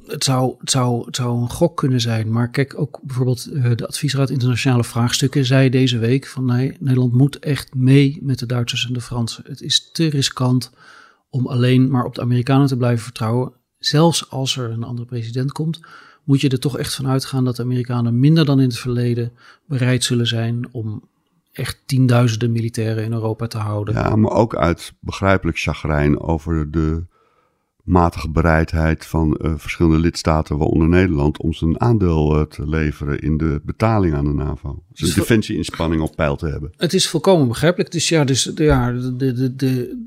het 0.07 0.23
zou, 0.23 0.55
het, 0.59 0.71
zou, 0.71 1.05
het 1.05 1.15
zou 1.15 1.41
een 1.41 1.49
gok 1.49 1.77
kunnen 1.77 2.01
zijn. 2.01 2.31
Maar 2.31 2.49
kijk, 2.49 2.79
ook 2.79 2.99
bijvoorbeeld 3.03 3.49
uh, 3.51 3.71
de 3.75 3.87
Adviesraad 3.87 4.29
Internationale 4.29 4.83
Vraagstukken 4.83 5.45
zei 5.45 5.69
deze 5.69 5.97
week 5.97 6.27
van 6.27 6.45
nee, 6.45 6.77
Nederland 6.79 7.13
moet 7.13 7.39
echt 7.39 7.73
mee 7.73 8.19
met 8.21 8.39
de 8.39 8.45
Duitsers 8.45 8.87
en 8.87 8.93
de 8.93 9.01
Fransen. 9.01 9.43
Het 9.47 9.61
is 9.61 9.91
te 9.91 10.07
riskant 10.07 10.71
om 11.29 11.47
alleen 11.47 11.89
maar 11.89 12.05
op 12.05 12.15
de 12.15 12.21
Amerikanen 12.21 12.67
te 12.67 12.77
blijven 12.77 13.03
vertrouwen. 13.03 13.51
Zelfs 13.77 14.29
als 14.29 14.57
er 14.57 14.69
een 14.69 14.83
andere 14.83 15.07
president 15.07 15.51
komt, 15.51 15.79
moet 16.23 16.41
je 16.41 16.49
er 16.49 16.59
toch 16.59 16.77
echt 16.77 16.95
van 16.95 17.07
uitgaan 17.07 17.45
dat 17.45 17.55
de 17.55 17.63
Amerikanen 17.63 18.19
minder 18.19 18.45
dan 18.45 18.59
in 18.59 18.67
het 18.67 18.77
verleden 18.77 19.31
bereid 19.65 20.03
zullen 20.03 20.27
zijn 20.27 20.67
om 20.71 21.03
echt 21.57 21.81
tienduizenden 21.85 22.51
militairen 22.51 23.03
in 23.03 23.13
Europa 23.13 23.47
te 23.47 23.57
houden. 23.57 23.93
Ja, 23.93 24.15
maar 24.15 24.31
ook 24.31 24.55
uit 24.55 24.93
begrijpelijk 24.99 25.59
chagrijn 25.59 26.19
over 26.19 26.71
de 26.71 27.05
matige 27.83 28.29
bereidheid 28.29 29.05
van 29.05 29.39
uh, 29.41 29.53
verschillende 29.57 29.99
lidstaten, 29.99 30.57
waaronder 30.57 30.87
Nederland, 30.87 31.41
om 31.41 31.53
zijn 31.53 31.81
aandeel 31.81 32.39
uh, 32.39 32.45
te 32.45 32.67
leveren 32.67 33.19
in 33.19 33.37
de 33.37 33.61
betaling 33.63 34.15
aan 34.15 34.25
de 34.25 34.33
NAVO. 34.33 34.69
Zijn 34.69 34.83
dus 34.93 35.13
defensieinspanning 35.13 36.01
op 36.01 36.15
peil 36.15 36.35
te 36.35 36.47
hebben. 36.47 36.73
Het 36.77 36.93
is 36.93 37.09
volkomen 37.09 37.47
begrijpelijk. 37.47 37.91
Dus 37.91 38.09
ja, 38.09 38.23
dus, 38.23 38.51
ja, 38.55 38.91
de, 38.91 39.33
de, 39.33 39.55
de, 39.55 40.03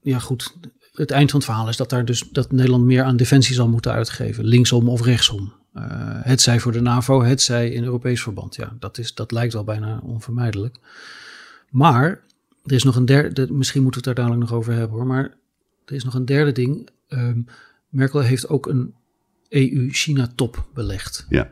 ja 0.00 0.18
goed. 0.18 0.56
Het 0.92 1.10
eind 1.10 1.30
van 1.30 1.40
het 1.40 1.48
verhaal 1.48 1.68
is 1.68 1.76
dat, 1.76 1.90
daar 1.90 2.04
dus, 2.04 2.28
dat 2.32 2.52
Nederland 2.52 2.84
meer 2.84 3.02
aan 3.02 3.16
defensie 3.16 3.54
zal 3.54 3.68
moeten 3.68 3.92
uitgeven, 3.92 4.44
linksom 4.44 4.88
of 4.88 5.02
rechtsom. 5.02 5.52
Uh, 5.76 5.82
het 6.22 6.40
zij 6.40 6.60
voor 6.60 6.72
de 6.72 6.80
NAVO, 6.80 7.22
het 7.22 7.42
zij 7.42 7.70
in 7.70 7.84
Europees 7.84 8.22
verband. 8.22 8.54
Ja, 8.54 8.76
dat, 8.78 8.98
is, 8.98 9.14
dat 9.14 9.32
lijkt 9.32 9.52
wel 9.52 9.64
bijna 9.64 9.98
onvermijdelijk. 10.02 10.78
Maar 11.70 12.20
er 12.64 12.72
is 12.72 12.84
nog 12.84 12.96
een 12.96 13.04
derde, 13.04 13.52
misschien 13.52 13.82
moeten 13.82 14.02
we 14.02 14.08
het 14.08 14.16
daar 14.16 14.26
dadelijk 14.26 14.50
nog 14.50 14.58
over 14.58 14.72
hebben 14.72 14.96
hoor, 14.96 15.06
maar 15.06 15.34
er 15.84 15.94
is 15.94 16.04
nog 16.04 16.14
een 16.14 16.24
derde 16.24 16.52
ding. 16.52 16.88
Um, 17.08 17.46
Merkel 17.88 18.20
heeft 18.20 18.48
ook 18.48 18.66
een 18.66 18.94
EU-China-top 19.48 20.66
belegd. 20.74 21.26
Ja. 21.28 21.50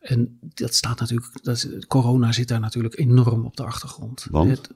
En 0.00 0.38
dat 0.40 0.74
staat 0.74 1.00
natuurlijk, 1.00 1.42
dat 1.42 1.68
corona 1.88 2.32
zit 2.32 2.48
daar 2.48 2.60
natuurlijk 2.60 2.98
enorm 2.98 3.44
op 3.44 3.56
de 3.56 3.64
achtergrond. 3.64 4.26
Want? 4.30 4.50
Het, 4.50 4.70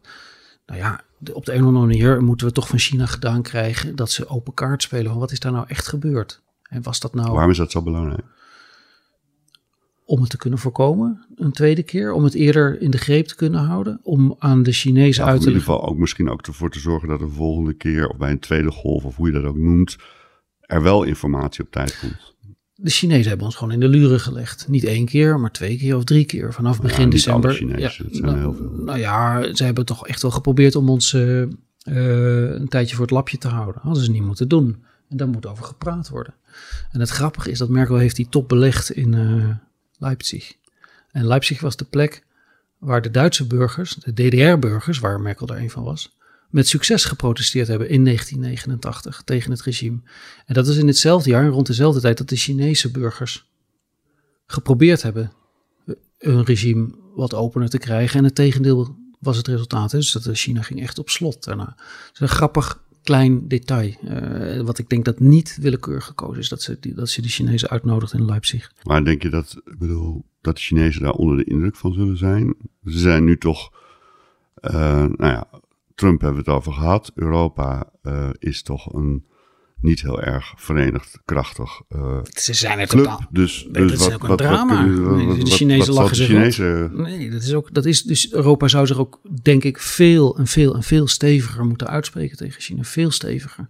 nou 0.67 0.81
ja, 0.81 1.01
op 1.33 1.45
de 1.45 1.53
een 1.53 1.61
of 1.61 1.67
andere 1.67 1.87
manier 1.87 2.23
moeten 2.23 2.47
we 2.47 2.53
toch 2.53 2.69
van 2.69 2.79
China 2.79 3.07
gedaan 3.07 3.43
krijgen 3.43 3.97
dat 3.97 4.11
ze 4.11 4.29
open 4.29 4.55
kaart 4.55 4.83
spelen. 4.83 5.11
Van 5.11 5.21
wat 5.21 5.33
is 5.33 5.41
daar 5.41 5.53
nou 5.53 5.67
echt 5.69 5.87
gebeurd? 5.89 6.43
En 6.63 6.83
was 6.83 7.01
dat 7.01 7.15
nou. 7.15 7.33
Waarom 7.33 7.51
is 7.51 7.57
dat 7.57 7.71
zo 7.71 7.83
belangrijk? 7.83 8.25
Om 10.09 10.21
het 10.21 10.31
te 10.31 10.37
kunnen 10.37 10.59
voorkomen, 10.59 11.27
een 11.37 11.53
tweede 11.53 11.83
keer, 11.83 12.13
om 12.13 12.25
het 12.25 12.35
eerder 12.35 12.81
in 12.81 12.91
de 12.91 12.99
greep 12.99 13.27
te 13.27 13.35
kunnen 13.35 13.61
houden, 13.61 14.01
om 14.03 14.35
aan 14.39 14.63
de 14.63 14.73
Chinezen 14.73 15.25
uit 15.25 15.41
te 15.41 15.47
In 15.47 15.53
ieder 15.53 15.67
geval 15.67 15.89
ook 15.89 15.97
misschien 15.97 16.31
ook 16.31 16.47
ervoor 16.47 16.71
te 16.71 16.79
zorgen 16.79 17.09
dat 17.09 17.19
de 17.19 17.29
volgende 17.29 17.75
keer, 17.75 18.09
of 18.09 18.17
bij 18.17 18.31
een 18.31 18.39
tweede 18.39 18.71
golf, 18.71 19.05
of 19.05 19.17
hoe 19.17 19.27
je 19.27 19.33
dat 19.33 19.45
ook 19.45 19.57
noemt, 19.57 19.97
er 20.61 20.83
wel 20.83 21.03
informatie 21.03 21.65
op 21.65 21.71
tijd 21.71 21.99
komt. 21.99 22.35
De 22.75 22.91
Chinezen 22.91 23.29
hebben 23.29 23.47
ons 23.47 23.57
gewoon 23.57 23.73
in 23.73 23.81
de 23.81 23.89
luren 23.89 24.21
gelegd. 24.21 24.69
Niet 24.69 24.85
één 24.85 25.05
keer, 25.05 25.41
maar 25.41 25.53
twee 25.53 25.79
keer 25.79 25.97
of 25.97 26.05
drie 26.05 26.25
keer 26.25 26.53
vanaf 26.53 26.81
begin 26.81 27.05
ja, 27.05 27.11
december. 27.11 27.53
Chinezen, 27.53 27.81
ja, 27.81 28.15
zijn 28.15 28.25
nou, 28.25 28.39
heel 28.39 28.55
veel. 28.55 28.71
Nou 28.85 28.99
ja, 28.99 29.55
ze 29.55 29.65
hebben 29.65 29.85
toch 29.85 30.07
echt 30.07 30.23
wel 30.23 30.31
geprobeerd 30.31 30.77
om 30.77 30.89
ons 30.89 31.13
uh, 31.13 31.41
uh, 31.41 31.49
een 32.55 32.69
tijdje 32.69 32.95
voor 32.95 33.05
het 33.05 33.15
lapje 33.15 33.39
te 33.39 33.49
houden. 33.49 33.81
Hadden 33.83 34.05
ze 34.05 34.11
niet 34.11 34.23
moeten 34.23 34.49
doen. 34.49 34.83
En 35.09 35.17
daar 35.17 35.29
moet 35.29 35.47
over 35.47 35.65
gepraat 35.65 36.09
worden. 36.09 36.35
En 36.91 37.01
het 37.01 37.09
grappige 37.09 37.51
is 37.51 37.59
dat 37.59 37.69
Merkel 37.69 37.97
heeft 37.97 38.17
die 38.17 38.29
top 38.29 38.49
belegd 38.49 38.91
in 38.91 39.13
uh, 39.13 39.51
Leipzig. 39.99 40.57
En 41.11 41.27
Leipzig 41.27 41.61
was 41.61 41.77
de 41.77 41.85
plek 41.85 42.25
waar 42.79 43.03
de 43.03 43.11
Duitse 43.11 43.47
burgers, 43.47 43.95
de 43.95 44.13
DDR-burgers, 44.13 44.99
waar 44.99 45.21
Merkel 45.21 45.49
er 45.49 45.61
een 45.61 45.71
van 45.71 45.83
was, 45.83 46.17
met 46.51 46.69
succes 46.69 47.05
geprotesteerd 47.05 47.69
hebben 47.69 47.89
in 47.89 48.05
1989 48.05 49.23
tegen 49.25 49.51
het 49.51 49.63
regime. 49.63 49.99
En 50.47 50.55
dat 50.55 50.67
is 50.67 50.77
in 50.77 50.87
hetzelfde 50.87 51.31
jaar, 51.31 51.47
rond 51.47 51.67
dezelfde 51.67 52.01
tijd, 52.01 52.19
dat 52.19 52.29
de 52.29 52.37
Chinese 52.37 52.91
burgers 52.91 53.49
geprobeerd 54.47 55.03
hebben 55.03 55.33
hun 56.19 56.45
regime 56.45 56.89
wat 57.15 57.35
opener 57.35 57.69
te 57.69 57.79
krijgen. 57.79 58.19
En 58.19 58.25
het 58.25 58.35
tegendeel 58.35 58.97
was 59.19 59.37
het 59.37 59.47
resultaat. 59.47 59.91
Dus 59.91 60.13
dat 60.13 60.29
China 60.33 60.63
ging 60.63 60.81
echt 60.81 60.99
op 60.99 61.09
slot 61.09 61.45
daarna. 61.45 61.65
Dat 61.65 62.15
is 62.15 62.21
een 62.21 62.29
grappig 62.29 62.83
klein 63.09 63.49
detail. 63.49 63.95
Uh, 64.05 64.61
wat 64.61 64.79
ik 64.79 64.89
denk 64.89 65.05
dat 65.05 65.21
niet 65.21 65.59
willekeurig 65.61 66.05
gekozen 66.05 66.43
is. 66.43 66.49
Dat 66.49 66.63
ze, 66.63 66.79
dat 66.95 67.09
ze 67.09 67.23
de 67.23 67.29
Chinezen 67.29 67.69
uitnodigt 67.69 68.13
in 68.13 68.25
Leipzig. 68.25 68.73
Maar 68.83 69.05
denk 69.05 69.23
je 69.23 69.29
dat, 69.29 69.61
ik 69.65 69.79
bedoel, 69.79 70.25
dat 70.41 70.55
de 70.55 70.61
Chinezen 70.61 71.03
daar 71.03 71.13
onder 71.13 71.37
de 71.37 71.45
indruk 71.45 71.77
van 71.77 71.93
zullen 71.93 72.17
zijn? 72.17 72.55
Ze 72.85 72.99
zijn 72.99 73.25
nu 73.25 73.39
toch, 73.39 73.73
uh, 74.61 74.73
nou 75.05 75.33
ja, 75.33 75.47
Trump 75.95 76.21
hebben 76.21 76.45
we 76.45 76.51
het 76.51 76.59
over 76.59 76.73
gehad. 76.73 77.13
Europa 77.15 77.93
uh, 78.03 78.29
is 78.39 78.63
toch 78.63 78.95
een 78.95 79.27
niet 79.81 80.03
heel 80.03 80.23
erg 80.23 80.53
verenigd, 80.57 81.19
krachtig 81.25 81.81
uh, 81.89 82.19
Ze 82.23 82.55
zijn 82.55 82.79
er 82.79 82.87
club. 82.87 83.05
totaal. 83.05 83.27
Dus, 83.31 83.67
Nee, 83.71 83.83
dus 83.87 83.91
dat 83.91 84.01
is 84.01 84.07
wat, 84.07 84.15
ook 84.15 84.23
een 84.23 84.29
wat, 84.29 84.39
drama. 84.39 84.89
Wat, 84.89 85.17
Nee, 85.17 85.45
de 85.45 85.51
Chinezen 85.51 85.93
lachen 85.93 86.17
zich. 86.17 86.27
Chinezen, 86.27 86.91
Nee, 87.03 87.31
dat 87.31 87.43
is 87.43 87.55
ook, 87.55 87.75
dat 87.75 87.85
is 87.85 88.03
dus 88.03 88.33
Europa 88.33 88.69
zou 88.69 88.87
zich 88.87 88.99
ook, 88.99 89.21
denk 89.43 89.65
ik, 89.65 89.79
veel 89.79 90.39
en 90.39 90.47
veel 90.47 90.75
en 90.75 90.83
veel 90.83 91.07
steviger 91.07 91.65
moeten 91.65 91.87
uitspreken 91.89 92.37
tegen 92.37 92.61
China. 92.61 92.83
Veel 92.83 93.11
steviger. 93.11 93.69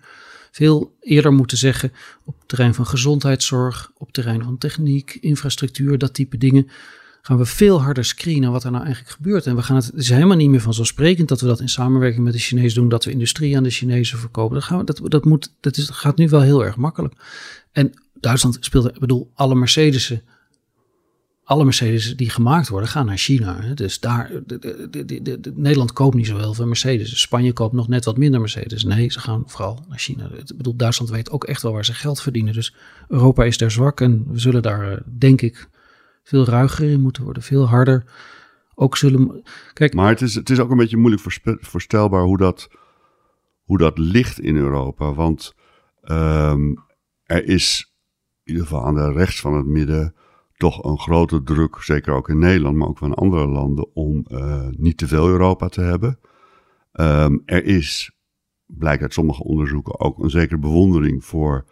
Veel 0.51 0.97
eerder 1.01 1.33
moeten 1.33 1.57
zeggen 1.59 1.93
op 2.25 2.39
het 2.39 2.49
terrein 2.49 2.75
van 2.75 2.87
gezondheidszorg, 2.87 3.91
op 3.95 4.07
het 4.07 4.15
terrein 4.15 4.43
van 4.43 4.59
techniek, 4.59 5.19
infrastructuur, 5.21 5.99
dat 5.99 6.15
type 6.15 6.39
dingen. 6.39 6.69
Gaan 7.29 7.39
we 7.39 7.45
veel 7.45 7.83
harder 7.83 8.05
screenen 8.05 8.53
wat 8.53 8.65
er 8.65 8.71
nou 8.71 8.85
eigenlijk 8.85 9.15
gebeurt. 9.15 9.47
En 9.47 9.57
we 9.57 9.63
gaan 9.63 9.77
het, 9.77 9.93
is 9.95 10.09
helemaal 10.09 10.37
niet 10.37 10.49
meer 10.51 10.61
vanzelfsprekend 10.61 11.29
dat 11.29 11.41
we 11.41 11.47
dat 11.47 11.61
in 11.61 11.69
samenwerking 11.69 12.25
met 12.25 12.33
de 12.33 12.39
Chinezen 12.39 12.81
doen, 12.81 12.89
dat 12.89 13.05
we 13.05 13.11
industrie 13.11 13.57
aan 13.57 13.63
de 13.63 13.71
Chinezen 13.71 14.19
verkopen. 14.19 14.55
Dat, 14.55 14.65
gaan 14.65 14.79
we, 14.79 14.85
dat, 14.85 15.01
dat, 15.05 15.25
moet, 15.25 15.55
dat 15.61 15.77
is, 15.77 15.89
gaat 15.89 16.17
nu 16.17 16.29
wel 16.29 16.41
heel 16.41 16.65
erg 16.65 16.77
makkelijk. 16.77 17.15
En 17.73 17.93
Duitsland 18.21 18.57
speelt, 18.61 18.87
ik 18.87 18.99
bedoel, 18.99 19.31
alle 19.35 19.55
Mercedes'en 19.55 20.23
alle 21.45 21.65
Mercedes 21.65 22.17
die 22.17 22.31
gemaakt 22.31 22.69
worden 22.69 22.89
gaan 22.89 23.07
naar 23.07 23.17
China. 23.19 23.75
Dus 23.75 24.01
daar, 24.01 24.31
de, 24.47 24.59
de, 24.59 24.89
de, 25.05 25.23
de- 25.23 25.41
de- 25.41 25.53
Nederland 25.55 25.93
koopt 25.93 26.15
niet 26.17 26.27
zo 26.27 26.37
heel 26.39 26.55
veel 26.55 26.67
Mercedes. 26.67 27.21
Spanje 27.21 27.53
koopt 27.53 27.75
nog 27.75 27.89
net 27.89 28.05
wat 28.05 28.17
minder 28.17 28.41
Mercedes. 28.41 28.85
Nee, 28.85 29.11
ze 29.11 29.21
gaan 29.21 29.43
vooral 29.47 29.85
naar 29.89 29.99
China. 29.99 30.31
Ik 30.47 30.57
bedoel, 30.57 30.77
Duitsland 30.77 31.11
weet 31.11 31.31
ook 31.31 31.45
echt 31.45 31.63
wel 31.63 31.73
waar 31.73 31.85
ze 31.85 31.95
geld 31.95 32.21
verdienen. 32.21 32.53
Dus 32.55 32.75
Europa 33.09 33.45
is 33.45 33.59
daar 33.59 33.71
zwak 33.71 34.01
en 34.01 34.25
we 34.33 34.39
zullen 34.39 34.63
daar, 34.63 34.93
eh, 34.93 34.99
denk 35.19 35.43
ik, 35.43 35.69
veel 36.29 36.45
ruiger 36.45 36.91
in 36.91 37.01
moeten 37.01 37.25
worden. 37.25 37.43
Veel 37.43 37.69
harder. 37.69 38.05
Ook 38.75 38.97
zullen. 38.97 39.43
Kijk, 39.73 39.95
Maar 39.95 40.09
het 40.09 40.21
is, 40.21 40.35
het 40.35 40.51
is 40.51 40.59
ook 40.59 40.71
een 40.71 40.77
beetje 40.77 40.97
moeilijk 40.97 41.23
voorstelbaar 41.61 42.23
hoe 42.23 42.37
dat, 42.37 42.69
hoe 43.63 43.79
dat 43.79 43.99
ligt 43.99 44.41
in 44.41 44.57
Europa. 44.57 45.15
Want 45.15 45.55
ehm, 46.01 46.75
er 47.23 47.45
is 47.45 47.95
in 48.43 48.53
ieder 48.53 48.67
geval 48.67 48.85
aan 48.85 48.95
de 48.95 49.13
rechts 49.13 49.41
van 49.41 49.55
het 49.55 49.67
midden 49.67 50.15
toch 50.57 50.85
een 50.85 50.99
grote 50.99 51.43
druk, 51.43 51.77
zeker 51.77 52.13
ook 52.13 52.29
in 52.29 52.39
Nederland, 52.39 52.77
maar 52.77 52.89
ook 52.89 52.99
van 52.99 53.15
andere 53.15 53.47
landen, 53.47 53.95
om 53.95 54.25
eh, 54.29 54.69
niet 54.71 54.99
te 54.99 55.07
veel 55.07 55.29
Europa 55.29 55.69
te 55.69 55.81
hebben. 55.81 56.19
Ehm, 56.93 57.39
er 57.45 57.65
is, 57.65 58.19
blijkt 58.67 59.03
uit 59.03 59.13
sommige 59.13 59.43
onderzoeken, 59.45 60.01
ook 60.01 60.19
een 60.19 60.31
zekere 60.31 60.59
bewondering 60.59 61.25
voor 61.25 61.65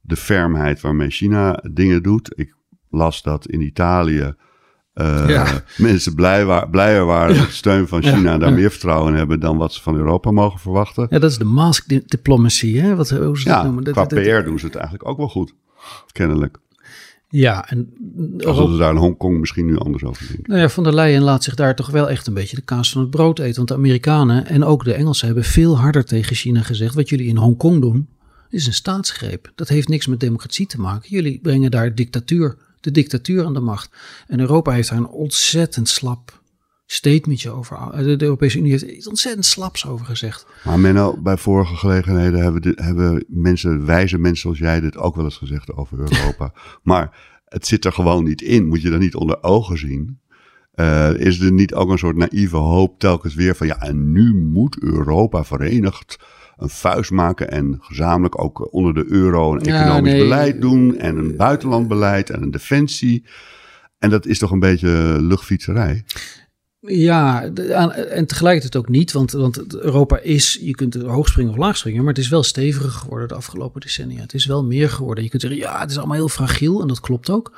de 0.00 0.16
fermheid 0.16 0.80
waarmee 0.80 1.10
China 1.10 1.64
dingen 1.72 2.02
doet. 2.02 2.38
Ik 2.38 2.54
las 2.90 3.22
dat 3.22 3.46
in 3.46 3.60
Italië 3.60 4.34
eh, 4.92 5.24
Ja. 5.28 5.62
mensen 5.76 6.14
blij 6.14 6.44
wa- 6.44 6.66
blijer 6.66 7.04
waren 7.06 7.36
met 7.36 7.46
de 7.46 7.52
steun 7.52 7.88
van 7.88 8.00
Ja, 8.02 8.14
China, 8.14 8.38
daar 8.38 8.48
ja. 8.48 8.54
meer 8.54 8.70
vertrouwen 8.70 9.12
in 9.12 9.18
hebben 9.18 9.40
dan 9.40 9.56
wat 9.56 9.72
ze 9.72 9.82
van 9.82 9.96
Europa 9.96 10.30
mogen 10.30 10.58
verwachten. 10.60 11.06
ja, 11.10 11.18
dat 11.18 11.30
is 11.30 11.38
de 11.38 11.44
mask 11.44 11.88
di- 11.88 12.02
diplomacy. 12.06 12.76
Hè? 12.76 12.94
Wat, 12.96 13.10
hoe 13.10 13.38
ze 13.38 13.48
dat 13.48 13.62
noemen. 13.64 13.82
Qua 13.84 13.92
dat- 13.92 14.10
dat- 14.10 14.22
PR 14.22 14.44
doen 14.44 14.58
ze 14.58 14.66
het 14.66 14.74
eigenlijk 14.74 15.08
ook 15.08 15.16
wel 15.16 15.28
goed, 15.28 15.54
kennelijk. 16.12 16.58
Ja, 17.32 17.68
en 17.68 17.92
Alsof 18.46 18.70
ze 18.70 18.76
daar 18.76 18.90
in 18.90 18.96
Hongkong 18.96 19.40
misschien 19.40 19.66
nu 19.66 19.78
anders 19.78 20.04
over 20.04 20.26
denken. 20.26 20.44
Nou 20.50 20.60
ja, 20.60 20.68
Van 20.68 20.84
der 20.84 20.94
Leyen 20.94 21.22
laat 21.22 21.44
zich 21.44 21.54
daar 21.54 21.76
toch 21.76 21.90
wel 21.90 22.10
echt 22.10 22.26
een 22.26 22.34
beetje 22.34 22.56
de 22.56 22.62
kaas 22.62 22.92
van 22.92 23.00
het 23.00 23.10
brood 23.10 23.38
eten. 23.38 23.56
Want 23.56 23.68
de 23.68 23.74
Amerikanen 23.74 24.46
en 24.46 24.64
ook 24.64 24.84
de 24.84 24.92
Engelsen 24.94 25.26
hebben 25.26 25.44
veel 25.44 25.78
harder 25.78 26.04
tegen 26.04 26.36
China 26.36 26.62
gezegd. 26.62 26.94
Wat 26.94 27.08
jullie 27.08 27.26
in 27.28 27.36
Hongkong 27.36 27.80
doen, 27.80 28.08
is 28.48 28.66
een 28.66 28.72
staatsgreep. 28.74 29.52
Dat 29.54 29.68
heeft 29.68 29.88
niks 29.88 30.06
met 30.06 30.20
democratie 30.20 30.66
te 30.66 30.80
maken. 30.80 31.08
Jullie 31.10 31.38
brengen 31.42 31.70
daar 31.70 31.94
dictatuur, 31.94 32.56
de 32.80 32.90
dictatuur 32.90 33.44
aan 33.44 33.54
de 33.54 33.60
macht. 33.60 33.90
En 34.26 34.40
Europa 34.40 34.72
heeft 34.72 34.88
daar 34.88 34.98
een 34.98 35.08
ontzettend 35.08 35.88
slap 35.88 36.40
statementje 36.86 37.50
over. 37.50 37.76
eh, 37.76 37.98
De, 37.98 38.16
de 38.16 38.24
Europese 38.24 38.58
Unie 38.58 38.70
heeft 38.70 38.82
iets 38.82 39.08
ontzettend 39.08 39.44
slaps 39.44 39.86
over 39.86 40.06
gezegd. 40.06 40.46
Maar 40.64 40.78
Menno, 40.78 41.16
bij 41.22 41.36
vorige 41.36 41.76
gelegenheden 41.76 42.40
hebben, 42.40 42.62
dit, 42.62 42.80
hebben 42.80 43.24
mensen, 43.28 43.86
wijze 43.86 44.18
mensen 44.18 44.40
zoals 44.42 44.58
jij 44.58 44.80
dit 44.80 44.96
ook 44.96 45.14
wel 45.16 45.24
eens 45.24 45.36
gezegd 45.36 45.72
over 45.72 45.98
Europa. 45.98 46.52
maar 46.82 47.38
het 47.44 47.66
zit 47.66 47.84
er 47.84 47.92
gewoon 47.92 48.24
niet 48.24 48.42
in. 48.42 48.66
Moet 48.66 48.82
je 48.82 48.90
dat 48.90 49.00
niet 49.00 49.14
onder 49.14 49.42
ogen 49.42 49.78
zien? 49.78 50.20
Eh, 50.72 51.10
is 51.14 51.40
er 51.40 51.52
niet 51.52 51.74
ook 51.74 51.90
een 51.90 51.98
soort 51.98 52.16
naïeve 52.16 52.56
hoop 52.56 52.98
telkens 52.98 53.34
weer 53.34 53.56
van 53.56 53.66
ja, 53.66 53.78
en 53.80 54.12
nu 54.12 54.34
moet 54.34 54.82
Europa 54.82 55.44
verenigd 55.44 56.18
een 56.60 56.68
vuist 56.68 57.10
maken 57.10 57.50
en 57.50 57.78
gezamenlijk 57.80 58.42
ook 58.42 58.72
onder 58.72 58.94
de 58.94 59.04
euro 59.08 59.54
een 59.54 59.64
Ja, 59.64 59.80
economisch 59.80 60.12
nee. 60.12 60.22
beleid 60.22 60.60
doen 60.60 60.98
en 60.98 61.16
een 61.16 61.36
buitenlandbeleid 61.36 62.30
en 62.30 62.42
een 62.42 62.50
defensie. 62.50 63.24
En 63.98 64.10
dat 64.10 64.26
is 64.26 64.38
toch 64.38 64.50
een 64.50 64.58
beetje 64.58 65.16
luchtfietserij? 65.20 66.04
Ja, 66.80 67.42
en 68.10 68.26
tegelijkertijd 68.26 68.76
ook 68.76 68.88
niet, 68.88 69.12
want, 69.12 69.32
want 69.32 69.74
Europa 69.74 70.18
is, 70.18 70.58
je 70.60 70.74
kunt 70.74 70.94
er 70.94 71.08
hoog 71.08 71.28
springen 71.28 71.52
of 71.52 71.58
laag 71.58 71.76
springen, 71.76 72.04
maar 72.04 72.12
het 72.12 72.22
is 72.22 72.28
wel 72.28 72.42
steviger 72.42 72.90
geworden 72.90 73.28
de 73.28 73.34
afgelopen 73.34 73.80
decennia. 73.80 74.20
Het 74.20 74.34
is 74.34 74.46
wel 74.46 74.64
meer 74.64 74.90
geworden. 74.90 75.24
Je 75.24 75.30
kunt 75.30 75.42
zeggen, 75.42 75.60
ja, 75.60 75.80
het 75.80 75.90
is 75.90 75.98
allemaal 75.98 76.16
heel 76.16 76.28
fragiel 76.28 76.80
en 76.80 76.88
dat 76.88 77.00
klopt 77.00 77.30
ook, 77.30 77.56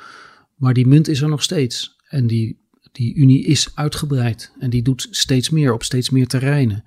maar 0.55 0.73
die 0.73 0.87
munt 0.87 1.07
is 1.07 1.21
er 1.21 1.29
nog 1.29 1.43
steeds. 1.43 1.95
En 2.09 2.27
die, 2.27 2.59
die 2.91 3.15
Unie 3.15 3.45
is 3.45 3.71
uitgebreid 3.75 4.51
en 4.59 4.69
die 4.69 4.81
doet 4.81 5.07
steeds 5.09 5.49
meer 5.49 5.73
op 5.73 5.83
steeds 5.83 6.09
meer 6.09 6.27
terreinen. 6.27 6.83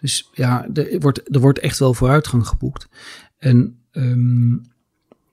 Dus 0.00 0.30
ja, 0.32 0.68
er 0.74 1.00
wordt, 1.00 1.34
er 1.34 1.40
wordt 1.40 1.58
echt 1.58 1.78
wel 1.78 1.94
vooruitgang 1.94 2.46
geboekt. 2.46 2.88
En 3.38 3.76
ehm, 3.90 4.52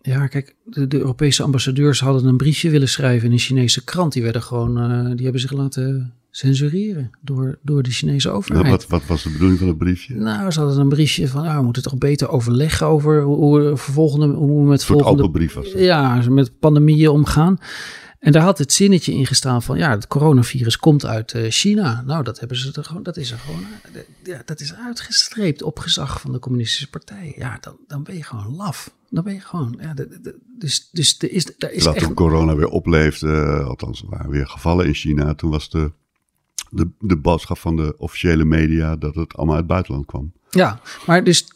ja, 0.01 0.27
kijk, 0.27 0.55
de, 0.65 0.87
de, 0.87 0.97
Europese 0.97 1.43
ambassadeurs 1.43 1.99
hadden 1.99 2.25
een 2.25 2.37
briefje 2.37 2.69
willen 2.69 2.89
schrijven 2.89 3.27
in 3.27 3.33
een 3.33 3.39
Chinese 3.39 3.83
krant. 3.83 4.13
Die 4.13 4.23
werden 4.23 4.41
gewoon, 4.41 4.91
uh, 4.91 5.11
die 5.15 5.23
hebben 5.23 5.41
zich 5.41 5.51
laten 5.51 6.13
censureren 6.31 7.11
door, 7.21 7.57
door 7.61 7.83
de 7.83 7.89
Chinese 7.89 8.29
overheid. 8.29 8.65
Nou, 8.65 8.75
wat, 8.75 8.87
wat 8.87 9.05
was 9.05 9.23
de 9.23 9.29
bedoeling 9.29 9.59
van 9.59 9.67
het 9.67 9.77
briefje? 9.77 10.15
Nou, 10.15 10.51
ze 10.51 10.59
hadden 10.59 10.79
een 10.79 10.89
briefje 10.89 11.27
van, 11.27 11.43
nou, 11.43 11.57
we 11.57 11.63
moeten 11.63 11.83
toch 11.83 11.97
beter 11.97 12.29
overleggen 12.29 12.87
over 12.87 13.21
hoe, 13.21 13.35
hoe, 13.35 13.77
volgende, 13.77 14.27
hoe 14.27 14.61
we 14.61 14.67
met 14.67 14.79
een 14.79 14.87
volgende... 14.87 15.23
open 15.23 15.31
brief 15.31 15.53
was 15.53 15.71
Ja, 15.71 16.21
met 16.29 16.59
pandemieën 16.59 17.09
omgaan. 17.09 17.57
En 18.25 18.31
daar 18.31 18.43
had 18.43 18.57
het 18.57 18.73
zinnetje 18.73 19.13
in 19.13 19.25
gestaan 19.25 19.61
van 19.61 19.77
ja, 19.77 19.89
het 19.89 20.07
coronavirus 20.07 20.77
komt 20.77 21.05
uit 21.05 21.33
uh, 21.33 21.49
China. 21.49 22.03
Nou, 22.05 22.23
dat 22.23 22.39
hebben 22.39 22.57
ze 22.57 22.71
er 22.73 22.83
gewoon, 22.83 23.03
dat 23.03 23.17
is 23.17 23.31
er 23.31 23.37
gewoon, 23.37 23.65
ja, 24.23 24.41
dat 24.45 24.59
is 24.59 24.75
uitgestreept 24.75 25.61
op 25.61 25.79
gezag 25.79 26.21
van 26.21 26.31
de 26.31 26.39
communistische 26.39 26.89
partij. 26.89 27.33
Ja, 27.37 27.57
dan, 27.61 27.77
dan 27.87 28.03
ben 28.03 28.15
je 28.15 28.23
gewoon 28.23 28.55
laf. 28.55 28.93
Dan 29.09 29.23
ben 29.23 29.33
je 29.33 29.39
gewoon, 29.39 29.77
ja, 29.81 29.93
de, 29.93 30.19
de, 30.21 30.39
dus, 30.57 30.89
dus 30.91 31.15
er 31.19 31.31
is, 31.31 31.57
daar 31.57 31.71
is 31.71 31.83
Dat 31.83 31.95
echt... 31.95 32.05
toen 32.05 32.13
corona 32.13 32.55
weer 32.55 32.67
opleefde, 32.67 33.27
uh, 33.27 33.67
althans 33.67 34.01
er 34.01 34.09
waren 34.09 34.29
weer 34.29 34.47
gevallen 34.47 34.85
in 34.85 34.93
China, 34.93 35.33
toen 35.33 35.49
was 35.49 35.69
de, 35.69 35.91
de, 36.69 36.89
de 36.99 37.17
boodschap 37.17 37.57
van 37.57 37.75
de 37.75 37.95
officiële 37.97 38.45
media 38.45 38.95
dat 38.95 39.15
het 39.15 39.35
allemaal 39.35 39.55
uit 39.55 39.63
het 39.63 39.71
buitenland 39.71 40.05
kwam. 40.05 40.33
Ja, 40.49 40.81
maar 41.05 41.23
dus 41.23 41.47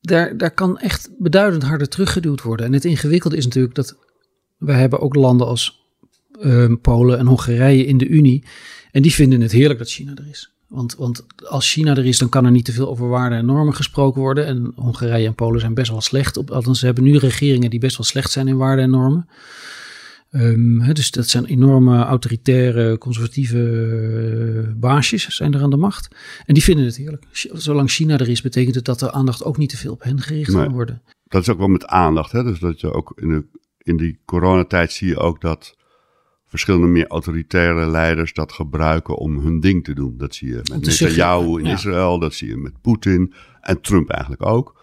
daar, 0.00 0.36
daar 0.36 0.54
kan 0.54 0.78
echt 0.78 1.10
beduidend 1.18 1.62
harder 1.62 1.88
teruggeduwd 1.88 2.42
worden. 2.42 2.66
En 2.66 2.72
het 2.72 2.84
ingewikkelde 2.84 3.36
is 3.36 3.44
natuurlijk 3.44 3.74
dat 3.74 3.96
we 4.56 4.72
hebben 4.72 5.00
ook 5.00 5.14
landen 5.14 5.46
als 5.46 5.79
um, 6.44 6.80
Polen 6.80 7.18
en 7.18 7.26
Hongarije 7.26 7.86
in 7.86 7.98
de 7.98 8.06
Unie. 8.06 8.44
En 8.90 9.02
die 9.02 9.14
vinden 9.14 9.40
het 9.40 9.52
heerlijk 9.52 9.78
dat 9.78 9.90
China 9.90 10.12
er 10.14 10.28
is. 10.30 10.52
Want, 10.66 10.94
want 10.96 11.26
als 11.48 11.72
China 11.72 11.96
er 11.96 12.06
is, 12.06 12.18
dan 12.18 12.28
kan 12.28 12.44
er 12.44 12.50
niet 12.50 12.64
te 12.64 12.72
veel 12.72 12.88
over 12.88 13.08
waarden 13.08 13.38
en 13.38 13.46
normen 13.46 13.74
gesproken 13.74 14.20
worden. 14.20 14.46
En 14.46 14.72
Hongarije 14.74 15.26
en 15.26 15.34
Polen 15.34 15.60
zijn 15.60 15.74
best 15.74 15.90
wel 15.90 16.00
slecht. 16.00 16.36
Op, 16.36 16.50
althans, 16.50 16.78
ze 16.78 16.86
hebben 16.86 17.04
nu 17.04 17.16
regeringen 17.16 17.70
die 17.70 17.80
best 17.80 17.96
wel 17.96 18.06
slecht 18.06 18.30
zijn 18.30 18.48
in 18.48 18.56
waarden 18.56 18.84
en 18.84 18.90
normen. 18.90 19.28
Um, 20.32 20.94
dus 20.94 21.10
dat 21.10 21.28
zijn 21.28 21.44
enorme 21.44 22.02
autoritaire, 22.02 22.98
conservatieve 22.98 23.58
uh, 23.58 24.72
baasjes 24.76 25.24
zijn 25.24 25.54
er 25.54 25.62
aan 25.62 25.70
de 25.70 25.76
macht. 25.76 26.16
En 26.46 26.54
die 26.54 26.62
vinden 26.62 26.84
het 26.84 26.96
heerlijk. 26.96 27.24
Zolang 27.52 27.90
China 27.90 28.18
er 28.18 28.28
is, 28.28 28.42
betekent 28.42 28.74
het 28.74 28.84
dat 28.84 28.98
de 28.98 29.12
aandacht 29.12 29.44
ook 29.44 29.56
niet 29.56 29.68
te 29.68 29.76
veel 29.76 29.92
op 29.92 30.02
hen 30.02 30.20
gericht 30.20 30.52
kan 30.52 30.72
worden. 30.72 31.02
Dat 31.24 31.42
is 31.42 31.48
ook 31.48 31.58
wel 31.58 31.68
met 31.68 31.86
aandacht. 31.86 32.32
Hè? 32.32 32.42
Dus 32.42 32.58
dat 32.58 32.80
je 32.80 32.92
ook 32.92 33.12
in, 33.16 33.28
de, 33.28 33.44
in 33.78 33.96
die 33.96 34.20
coronatijd 34.24 34.92
zie 34.92 35.08
je 35.08 35.16
ook 35.16 35.40
dat 35.40 35.76
verschillende 36.50 36.86
meer 36.86 37.06
autoritaire 37.06 37.86
leiders 37.86 38.32
dat 38.32 38.52
gebruiken 38.52 39.16
om 39.16 39.38
hun 39.38 39.60
ding 39.60 39.84
te 39.84 39.94
doen. 39.94 40.14
Dat 40.16 40.34
zie 40.34 40.48
je 40.48 40.60
met 40.72 40.86
Netanyahu 40.86 41.58
in 41.58 41.64
ja. 41.64 41.72
Israël, 41.72 42.18
dat 42.18 42.34
zie 42.34 42.48
je 42.48 42.56
met 42.56 42.80
Poetin 42.80 43.34
en 43.60 43.80
Trump 43.80 44.10
eigenlijk 44.10 44.46
ook. 44.46 44.78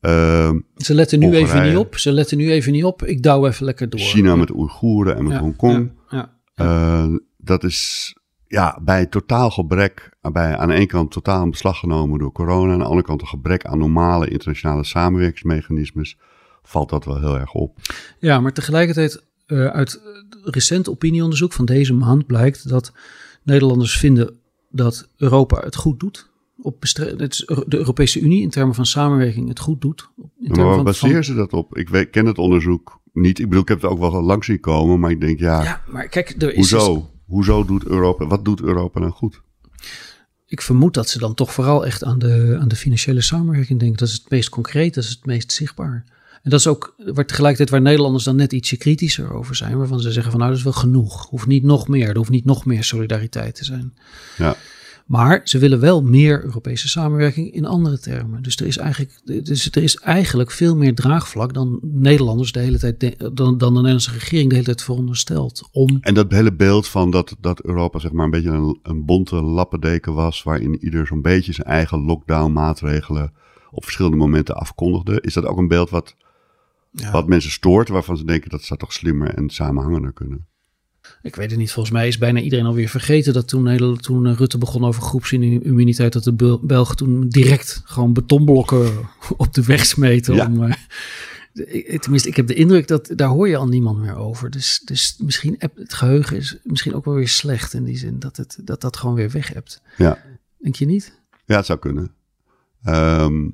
Uh, 0.00 0.50
ze 0.76 0.94
letten 0.94 1.18
nu 1.18 1.24
Hongarije, 1.24 1.52
even 1.52 1.68
niet 1.68 1.76
op. 1.76 1.96
Ze 1.96 2.12
letten 2.12 2.38
nu 2.38 2.50
even 2.50 2.72
niet 2.72 2.84
op. 2.84 3.04
Ik 3.04 3.22
douw 3.22 3.46
even 3.46 3.64
lekker 3.64 3.88
door. 3.88 4.00
China 4.00 4.36
met 4.36 4.54
Oeigoeren 4.54 5.16
en 5.16 5.22
met 5.24 5.32
ja, 5.32 5.40
Hongkong. 5.40 5.92
Ja, 6.08 6.32
uh, 6.56 7.16
dat 7.36 7.64
is 7.64 8.14
ja, 8.46 8.78
bij 8.82 9.06
totaal 9.06 9.50
gebrek, 9.50 10.16
bij 10.20 10.56
aan 10.56 10.68
de 10.68 10.74
ene 10.74 10.86
kant 10.86 11.10
totaal 11.10 11.42
in 11.42 11.50
beslag 11.50 11.78
genomen 11.78 12.18
door 12.18 12.32
corona, 12.32 12.72
aan 12.72 12.78
de 12.78 12.84
andere 12.84 13.02
kant 13.02 13.20
een 13.20 13.26
gebrek 13.26 13.64
aan 13.64 13.78
normale 13.78 14.28
internationale 14.28 14.84
samenwerkingsmechanismes, 14.84 16.18
valt 16.62 16.90
dat 16.90 17.04
wel 17.04 17.18
heel 17.18 17.38
erg 17.38 17.52
op. 17.52 17.76
Ja, 18.18 18.40
maar 18.40 18.52
tegelijkertijd 18.52 19.26
uh, 19.48 19.66
uit 19.66 20.00
recent 20.42 20.88
opinieonderzoek 20.88 21.52
van 21.52 21.64
deze 21.64 21.94
maand 21.94 22.26
blijkt 22.26 22.68
dat 22.68 22.92
Nederlanders 23.42 23.98
vinden 23.98 24.38
dat 24.70 25.08
Europa 25.16 25.60
het 25.60 25.76
goed 25.76 26.00
doet. 26.00 26.30
Op 26.62 26.84
de 26.84 27.76
Europese 27.76 28.20
Unie 28.20 28.42
in 28.42 28.50
termen 28.50 28.74
van 28.74 28.86
samenwerking 28.86 29.48
het 29.48 29.60
goed 29.60 29.80
doet. 29.80 30.10
In 30.40 30.50
maar 30.50 30.64
waar 30.64 30.82
baseren 30.82 31.24
ze 31.24 31.34
dat 31.34 31.52
op? 31.52 31.76
Ik 31.76 31.88
weet, 31.88 32.10
ken 32.10 32.26
het 32.26 32.38
onderzoek 32.38 33.00
niet. 33.12 33.38
Ik 33.38 33.44
bedoel, 33.44 33.62
ik 33.62 33.68
heb 33.68 33.82
het 33.82 33.90
ook 33.90 33.98
wel 33.98 34.22
langs 34.22 34.46
zien 34.46 34.60
komen, 34.60 35.00
maar 35.00 35.10
ik 35.10 35.20
denk 35.20 35.38
ja. 35.38 35.62
Ja, 35.62 35.82
maar 35.86 36.08
kijk, 36.08 36.42
er 36.42 36.48
is 36.48 36.56
hoezo? 36.56 36.94
Dus, 36.94 37.02
hoezo 37.26 37.64
doet 37.64 37.84
Europa? 37.86 38.26
Wat 38.26 38.44
doet 38.44 38.60
Europa 38.60 39.00
nou 39.00 39.12
goed? 39.12 39.42
Ik 40.46 40.62
vermoed 40.62 40.94
dat 40.94 41.08
ze 41.08 41.18
dan 41.18 41.34
toch 41.34 41.52
vooral 41.52 41.86
echt 41.86 42.04
aan 42.04 42.18
de, 42.18 42.56
aan 42.60 42.68
de 42.68 42.76
financiële 42.76 43.20
samenwerking 43.20 43.78
denken. 43.78 43.98
Dat 43.98 44.08
is 44.08 44.14
het 44.14 44.30
meest 44.30 44.48
concreet, 44.48 44.94
dat 44.94 45.04
is 45.04 45.10
het 45.10 45.26
meest 45.26 45.52
zichtbaar. 45.52 46.04
En 46.48 46.54
dat 46.54 46.62
is 46.62 46.72
ook 46.72 46.94
waar 46.96 47.26
tegelijkertijd 47.26 47.70
waar 47.70 47.80
Nederlanders 47.80 48.24
dan 48.24 48.36
net 48.36 48.52
ietsje 48.52 48.76
kritischer 48.76 49.32
over 49.32 49.56
zijn. 49.56 49.78
Waarvan 49.78 50.00
ze 50.00 50.12
zeggen 50.12 50.30
van 50.30 50.40
nou 50.40 50.50
dat 50.50 50.58
is 50.58 50.64
wel 50.66 50.74
genoeg. 50.74 51.26
Hoeft 51.28 51.46
niet 51.46 51.62
nog 51.62 51.88
meer. 51.88 52.08
Er 52.08 52.16
hoeft 52.16 52.30
niet 52.30 52.44
nog 52.44 52.66
meer 52.66 52.84
solidariteit 52.84 53.54
te 53.54 53.64
zijn. 53.64 53.94
Ja. 54.36 54.56
Maar 55.06 55.40
ze 55.44 55.58
willen 55.58 55.80
wel 55.80 56.02
meer 56.02 56.44
Europese 56.44 56.88
samenwerking 56.88 57.52
in 57.52 57.64
andere 57.64 57.98
termen. 57.98 58.42
Dus 58.42 58.56
er 58.56 58.66
is 58.66 58.76
eigenlijk, 58.76 59.20
dus 59.44 59.70
er 59.70 59.82
is 59.82 59.96
eigenlijk 59.96 60.50
veel 60.50 60.76
meer 60.76 60.94
draagvlak 60.94 61.54
dan 61.54 61.78
Nederlanders 61.82 62.52
de 62.52 62.60
hele 62.60 62.78
tijd, 62.78 63.16
dan, 63.18 63.58
dan 63.58 63.58
de 63.58 63.68
Nederlandse 63.68 64.12
regering 64.12 64.48
de 64.48 64.54
hele 64.54 64.66
tijd 64.66 64.82
veronderstelt. 64.82 65.68
Om... 65.72 65.98
En 66.00 66.14
dat 66.14 66.30
hele 66.30 66.52
beeld 66.52 66.88
van 66.88 67.10
dat, 67.10 67.36
dat 67.40 67.62
Europa 67.64 67.98
zeg 67.98 68.12
maar 68.12 68.24
een 68.24 68.30
beetje 68.30 68.50
een, 68.50 68.78
een 68.82 69.04
bonte 69.04 69.36
lappendeken 69.36 70.14
was, 70.14 70.42
waarin 70.42 70.84
ieder 70.84 71.06
zo'n 71.06 71.22
beetje 71.22 71.52
zijn 71.52 71.66
eigen 71.66 72.04
lockdown 72.04 72.52
maatregelen 72.52 73.32
op 73.70 73.82
verschillende 73.82 74.16
momenten 74.16 74.56
afkondigde. 74.56 75.20
Is 75.20 75.34
dat 75.34 75.44
ook 75.44 75.58
een 75.58 75.68
beeld 75.68 75.90
wat 75.90 76.16
ja. 76.90 77.10
wat 77.10 77.28
mensen 77.28 77.50
stoort, 77.50 77.88
waarvan 77.88 78.16
ze 78.16 78.24
denken 78.24 78.50
dat 78.50 78.62
zou 78.62 78.78
toch 78.78 78.92
slimmer 78.92 79.34
en 79.34 79.50
samenhangender 79.50 80.12
kunnen. 80.12 80.46
Ik 81.22 81.36
weet 81.36 81.50
het 81.50 81.58
niet. 81.58 81.72
Volgens 81.72 81.94
mij 81.94 82.08
is 82.08 82.18
bijna 82.18 82.40
iedereen 82.40 82.66
alweer 82.66 82.88
vergeten 82.88 83.32
dat 83.32 83.48
toen, 83.48 83.96
toen 83.96 84.26
eh, 84.26 84.36
Rutte 84.36 84.58
begon 84.58 84.84
over 84.84 85.02
groepsimmuniteit, 85.02 86.12
dat 86.12 86.24
de 86.24 86.58
Belgen 86.62 86.96
toen 86.96 87.28
direct 87.28 87.82
gewoon 87.84 88.12
betonblokken 88.12 89.08
op 89.36 89.54
de 89.54 89.64
weg 89.64 89.86
smeten. 89.86 90.34
Ja. 90.34 90.46
Om, 90.46 90.62
uh, 90.62 91.98
tenminste, 91.98 92.28
ik 92.28 92.36
heb 92.36 92.46
de 92.46 92.54
indruk 92.54 92.88
dat 92.88 93.12
daar 93.16 93.28
hoor 93.28 93.48
je 93.48 93.56
al 93.56 93.68
niemand 93.68 93.98
meer 93.98 94.16
over. 94.16 94.50
Dus, 94.50 94.80
dus 94.84 95.16
misschien 95.18 95.56
het 95.58 95.94
geheugen 95.94 96.36
is 96.36 96.58
misschien 96.62 96.94
ook 96.94 97.04
wel 97.04 97.14
weer 97.14 97.28
slecht 97.28 97.74
in 97.74 97.84
die 97.84 97.96
zin 97.96 98.18
dat 98.18 98.36
het, 98.36 98.58
dat, 98.64 98.80
dat 98.80 98.96
gewoon 98.96 99.14
weer 99.14 99.30
weg 99.30 99.52
hebt. 99.52 99.82
Ja. 99.96 100.22
Denk 100.58 100.74
je 100.74 100.86
niet? 100.86 101.20
Ja, 101.44 101.56
het 101.56 101.66
zou 101.66 101.78
kunnen. 101.78 102.10
Um, 102.86 103.52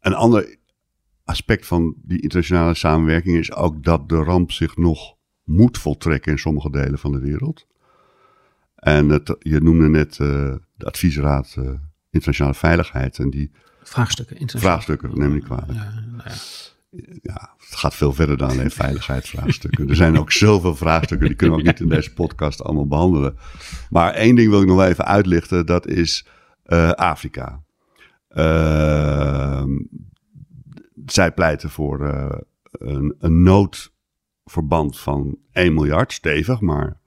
een 0.00 0.14
ander 0.14 0.56
aspect 1.26 1.66
van 1.66 1.94
die 2.02 2.20
internationale 2.20 2.74
samenwerking 2.74 3.36
is 3.36 3.52
ook 3.52 3.84
dat 3.84 4.08
de 4.08 4.16
ramp 4.16 4.52
zich 4.52 4.76
nog 4.76 5.14
moet 5.44 5.78
voltrekken 5.78 6.32
in 6.32 6.38
sommige 6.38 6.70
delen 6.70 6.98
van 6.98 7.12
de 7.12 7.18
wereld. 7.18 7.66
En 8.74 9.08
het, 9.08 9.36
je 9.38 9.60
noemde 9.60 9.88
net 9.88 10.18
uh, 10.18 10.54
de 10.74 10.84
adviesraad 10.84 11.56
uh, 11.58 11.70
internationale 12.10 12.54
veiligheid 12.54 13.18
en 13.18 13.30
die 13.30 13.50
vraagstukken. 13.82 14.60
Vraagstukken, 14.60 15.18
neem 15.18 15.36
ik 15.36 15.42
kwalijk. 15.42 15.72
Ja, 15.72 15.92
nou 16.10 16.22
ja. 16.24 16.34
ja, 17.22 17.54
het 17.58 17.76
gaat 17.76 17.94
veel 17.94 18.12
verder 18.12 18.36
dan 18.36 18.50
alleen 18.50 18.70
veiligheidsvraagstukken. 18.70 19.88
er 19.88 19.96
zijn 19.96 20.18
ook 20.18 20.32
zoveel 20.32 20.76
vraagstukken, 20.76 21.26
die 21.26 21.36
kunnen 21.36 21.56
we 21.56 21.62
ook 21.62 21.68
niet 21.68 21.80
in 21.80 21.88
deze 21.88 22.12
podcast 22.12 22.62
allemaal 22.62 22.86
behandelen. 22.86 23.36
Maar 23.90 24.12
één 24.12 24.34
ding 24.34 24.50
wil 24.50 24.60
ik 24.60 24.66
nog 24.66 24.76
wel 24.76 24.86
even 24.86 25.04
uitlichten, 25.04 25.66
dat 25.66 25.86
is 25.86 26.26
uh, 26.66 26.90
Afrika. 26.90 27.64
Zij 31.04 31.32
pleiten 31.32 31.70
voor 31.70 32.00
uh, 32.00 32.38
een, 32.70 33.14
een 33.18 33.42
noodverband 33.42 34.98
van 34.98 35.38
1 35.52 35.74
miljard, 35.74 36.12
stevig, 36.12 36.60
maar 36.60 37.00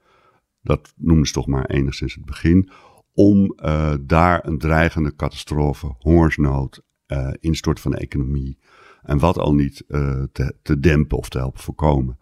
dat 0.62 0.92
noemen 0.96 1.26
ze 1.26 1.32
toch 1.32 1.46
maar 1.46 1.64
enigszins 1.64 2.14
het 2.14 2.24
begin. 2.24 2.70
Om 3.14 3.58
uh, 3.64 3.94
daar 4.00 4.46
een 4.46 4.58
dreigende 4.58 5.16
catastrofe, 5.16 5.94
hongersnood, 5.98 6.82
uh, 7.06 7.30
instort 7.40 7.80
van 7.80 7.90
de 7.90 7.98
economie 7.98 8.58
en 9.02 9.18
wat 9.18 9.38
al 9.38 9.54
niet 9.54 9.84
te, 10.32 10.54
te, 10.62 10.80
dempen 10.80 11.18
of 11.18 11.28
te 11.28 11.38
helpen 11.38 11.60
voorkomen. 11.60 12.18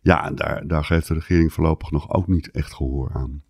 Ja, 0.00 0.26
en 0.26 0.34
daar, 0.34 0.66
daar 0.66 0.84
geeft 0.84 1.08
de 1.08 1.14
regering 1.14 1.52
voorlopig 1.52 1.90
nog 1.90 2.10
ook 2.10 2.26
niet 2.26 2.50
echt 2.50 2.74
gehoor 2.74 3.10
aan. 3.12 3.42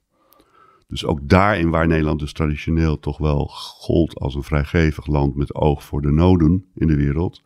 Dus 0.88 1.04
ook 1.04 1.28
daarin 1.28 1.70
waar 1.70 1.86
Nederland 1.86 2.20
dus 2.20 2.32
traditioneel 2.32 2.98
toch 2.98 3.18
wel 3.18 3.46
gold 3.46 4.18
als 4.18 4.34
een 4.34 4.42
vrijgevig 4.42 5.06
land 5.06 5.36
met 5.36 5.54
oog 5.54 5.84
voor 5.84 6.02
de 6.02 6.10
noden 6.10 6.64
in 6.74 6.86
de 6.86 6.96
wereld, 6.96 7.42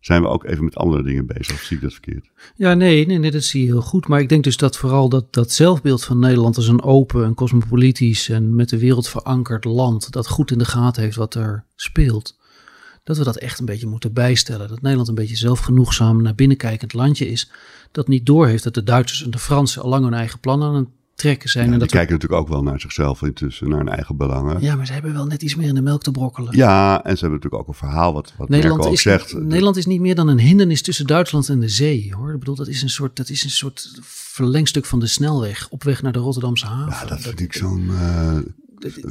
zijn 0.00 0.22
we 0.22 0.28
ook 0.28 0.44
even 0.44 0.64
met 0.64 0.76
andere 0.76 1.02
dingen 1.02 1.26
bezig. 1.26 1.52
Of 1.54 1.60
zie 1.60 1.76
ik 1.76 1.82
dat 1.82 1.92
verkeerd? 1.92 2.30
Ja, 2.54 2.74
nee, 2.74 3.06
nee, 3.06 3.18
nee, 3.18 3.30
dat 3.30 3.42
zie 3.42 3.60
je 3.60 3.66
heel 3.66 3.82
goed. 3.82 4.08
Maar 4.08 4.20
ik 4.20 4.28
denk 4.28 4.44
dus 4.44 4.56
dat 4.56 4.76
vooral 4.76 5.08
dat, 5.08 5.32
dat 5.32 5.52
zelfbeeld 5.52 6.04
van 6.04 6.18
Nederland 6.18 6.56
als 6.56 6.68
een 6.68 6.82
open 6.82 7.24
en 7.24 7.34
cosmopolitisch 7.34 8.28
en 8.28 8.54
met 8.54 8.68
de 8.68 8.78
wereld 8.78 9.08
verankerd 9.08 9.64
land, 9.64 10.12
dat 10.12 10.28
goed 10.28 10.50
in 10.50 10.58
de 10.58 10.64
gaten 10.64 11.02
heeft 11.02 11.16
wat 11.16 11.34
er 11.34 11.64
speelt, 11.76 12.38
dat 13.04 13.18
we 13.18 13.24
dat 13.24 13.36
echt 13.36 13.58
een 13.58 13.66
beetje 13.66 13.86
moeten 13.86 14.12
bijstellen. 14.12 14.68
Dat 14.68 14.80
Nederland 14.82 15.08
een 15.08 15.14
beetje 15.14 15.36
zelfgenoegzaam 15.36 16.22
naar 16.22 16.34
binnenkijkend 16.34 16.92
landje 16.92 17.28
is, 17.28 17.50
dat 17.92 18.08
niet 18.08 18.26
doorheeft 18.26 18.64
dat 18.64 18.74
de 18.74 18.82
Duitsers 18.82 19.24
en 19.24 19.30
de 19.30 19.38
Fransen 19.38 19.82
al 19.82 19.88
lang 19.88 20.04
hun 20.04 20.14
eigen 20.14 20.40
plan 20.40 20.62
aan 20.62 20.74
het 20.74 20.88
trekken 21.18 21.48
zijn. 21.48 21.64
Ja, 21.66 21.72
en 21.72 21.78
die 21.78 21.86
dat 21.86 21.90
we- 21.92 21.96
kijken 21.96 22.14
natuurlijk 22.14 22.40
ook 22.42 22.48
wel 22.48 22.62
naar 22.62 22.80
zichzelf 22.80 23.22
intussen, 23.22 23.68
naar 23.68 23.78
hun 23.78 23.88
eigen 23.88 24.16
belangen. 24.16 24.52
Ja, 24.60 24.66
ja, 24.70 24.76
maar 24.76 24.86
ze 24.86 24.92
hebben 24.92 25.12
wel 25.12 25.26
net 25.26 25.42
iets 25.42 25.54
meer 25.54 25.68
in 25.68 25.74
de 25.74 25.82
melk 25.82 26.02
te 26.02 26.10
brokkelen. 26.10 26.52
en 26.52 26.56
ze 27.16 27.20
hebben 27.20 27.30
natuurlijk 27.40 27.54
ook 27.54 27.68
een 27.68 27.74
verhaal 27.74 28.12
wat, 28.12 28.32
wat 28.36 28.48
Nederland 28.48 28.86
ook 28.86 28.92
is, 28.92 29.02
zegt. 29.02 29.32
Nederland 29.32 29.76
is 29.76 29.86
niet 29.86 30.00
meer 30.00 30.14
dan 30.14 30.28
een 30.28 30.38
hindernis 30.38 30.82
tussen 30.82 31.06
Duitsland 31.06 31.48
en 31.48 31.60
de 31.60 31.68
zee. 31.68 32.14
Hoor. 32.16 32.32
Ik 32.32 32.38
bedoel, 32.38 32.54
dat 32.54 32.68
is 32.68 32.82
een 32.82 32.90
soort, 32.90 33.16
dat 33.16 33.28
is 33.28 33.44
een 33.44 33.50
soort 33.50 33.98
verlengstuk 34.02 34.84
van 34.84 35.00
de 35.00 35.06
snelweg 35.06 35.66
op 35.70 35.84
weg 35.84 36.02
naar 36.02 36.12
de 36.12 36.18
Rotterdamse 36.18 36.66
haven. 36.66 36.92
Ja, 36.92 37.14
dat 37.14 37.20
vind 37.20 37.40
ik 37.40 37.52
zo'n... 37.52 37.88
eh, 37.90 38.36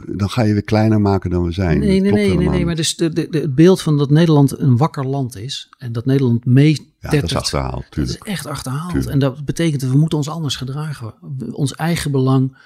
dan 0.06 0.30
ga 0.30 0.42
je 0.44 0.54
weer 0.54 0.64
kleiner 0.64 1.02
maken 1.02 1.30
dan 1.30 1.44
we 1.44 1.52
zijn. 1.52 1.80
Nee, 1.80 2.00
nee, 2.00 2.12
nee, 2.12 2.50
nee, 2.50 2.66
maar 2.66 2.76
dus 2.76 2.96
de, 2.96 3.10
de, 3.14 3.28
de- 3.30 3.40
het 3.40 3.56
beeld 3.56 3.82
van 3.82 3.98
dat 3.98 4.10
Nederland 4.10 4.60
een 4.60 4.78
wakker 4.78 5.06
land 5.08 5.38
is 5.38 5.70
en 5.78 5.92
dat 5.92 6.06
Nederland 6.06 6.46
mee 6.46 6.94
Ja, 7.00 7.10
dat 7.10 7.24
is 7.24 7.36
achterhaald, 7.36 7.86
dat 7.96 8.08
is 8.08 8.18
echt 8.18 8.46
achterhaald. 8.46 8.90
Tuurlijk. 8.92 9.12
En 9.12 9.20
dat 9.20 9.46
betekent 9.46 9.82
dat 9.82 9.90
we 9.90 9.98
moeten 9.98 10.18
ons 10.18 10.30
anders 10.30 10.56
gedragen. 10.56 11.14
Ons 11.52 11.76
eigen 11.76 12.12
belang 12.12 12.58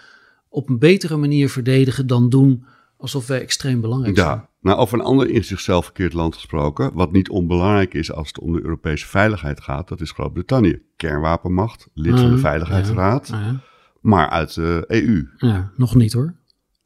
op 0.49 0.69
een 0.69 0.79
betere 0.79 1.17
manier 1.17 1.49
verdedigen 1.49 2.07
dan 2.07 2.29
doen 2.29 2.63
alsof 2.97 3.27
wij 3.27 3.41
extreem 3.41 3.81
belangrijk 3.81 4.17
zijn. 4.17 4.27
Ja, 4.29 4.49
nou 4.61 4.77
over 4.77 4.99
een 4.99 5.05
ander 5.05 5.29
in 5.29 5.43
zichzelf 5.43 5.83
verkeerd 5.85 6.13
land 6.13 6.35
gesproken, 6.35 6.93
wat 6.93 7.11
niet 7.11 7.29
onbelangrijk 7.29 7.93
is 7.93 8.11
als 8.11 8.27
het 8.27 8.39
om 8.39 8.53
de 8.53 8.61
Europese 8.63 9.07
veiligheid 9.07 9.61
gaat, 9.61 9.87
dat 9.87 10.01
is 10.01 10.11
Groot-Brittannië. 10.11 10.81
Kernwapenmacht, 10.95 11.87
lid 11.93 12.13
van 12.13 12.23
de 12.25 12.31
Mhm, 12.31 12.39
Veiligheidsraad, 12.39 13.27
ja, 13.27 13.61
maar 14.01 14.29
uit 14.29 14.53
de 14.55 14.83
EU. 14.87 15.27
ja, 15.37 15.71
nog 15.77 15.95
niet 15.95 16.13
hoor. 16.13 16.33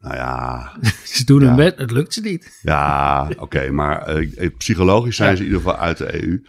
Nou 0.05 0.17
ja, 0.17 0.71
Ze 1.03 1.25
doen 1.25 1.39
Ja. 1.41 1.45
hun 1.47 1.55
best, 1.55 1.77
het 1.77 1.91
lukt 1.91 2.13
ze 2.13 2.21
niet. 2.21 2.59
ja 2.61 3.27
oké, 3.37 3.71
maar 3.71 4.01
eh, 4.01 4.49
psychologisch 4.57 5.15
zijn 5.15 5.37
ze 5.37 5.43
in 5.43 5.49
ieder 5.49 5.61
geval 5.63 5.79
uit 5.79 5.97
de 5.97 6.23
EU. 6.23 6.43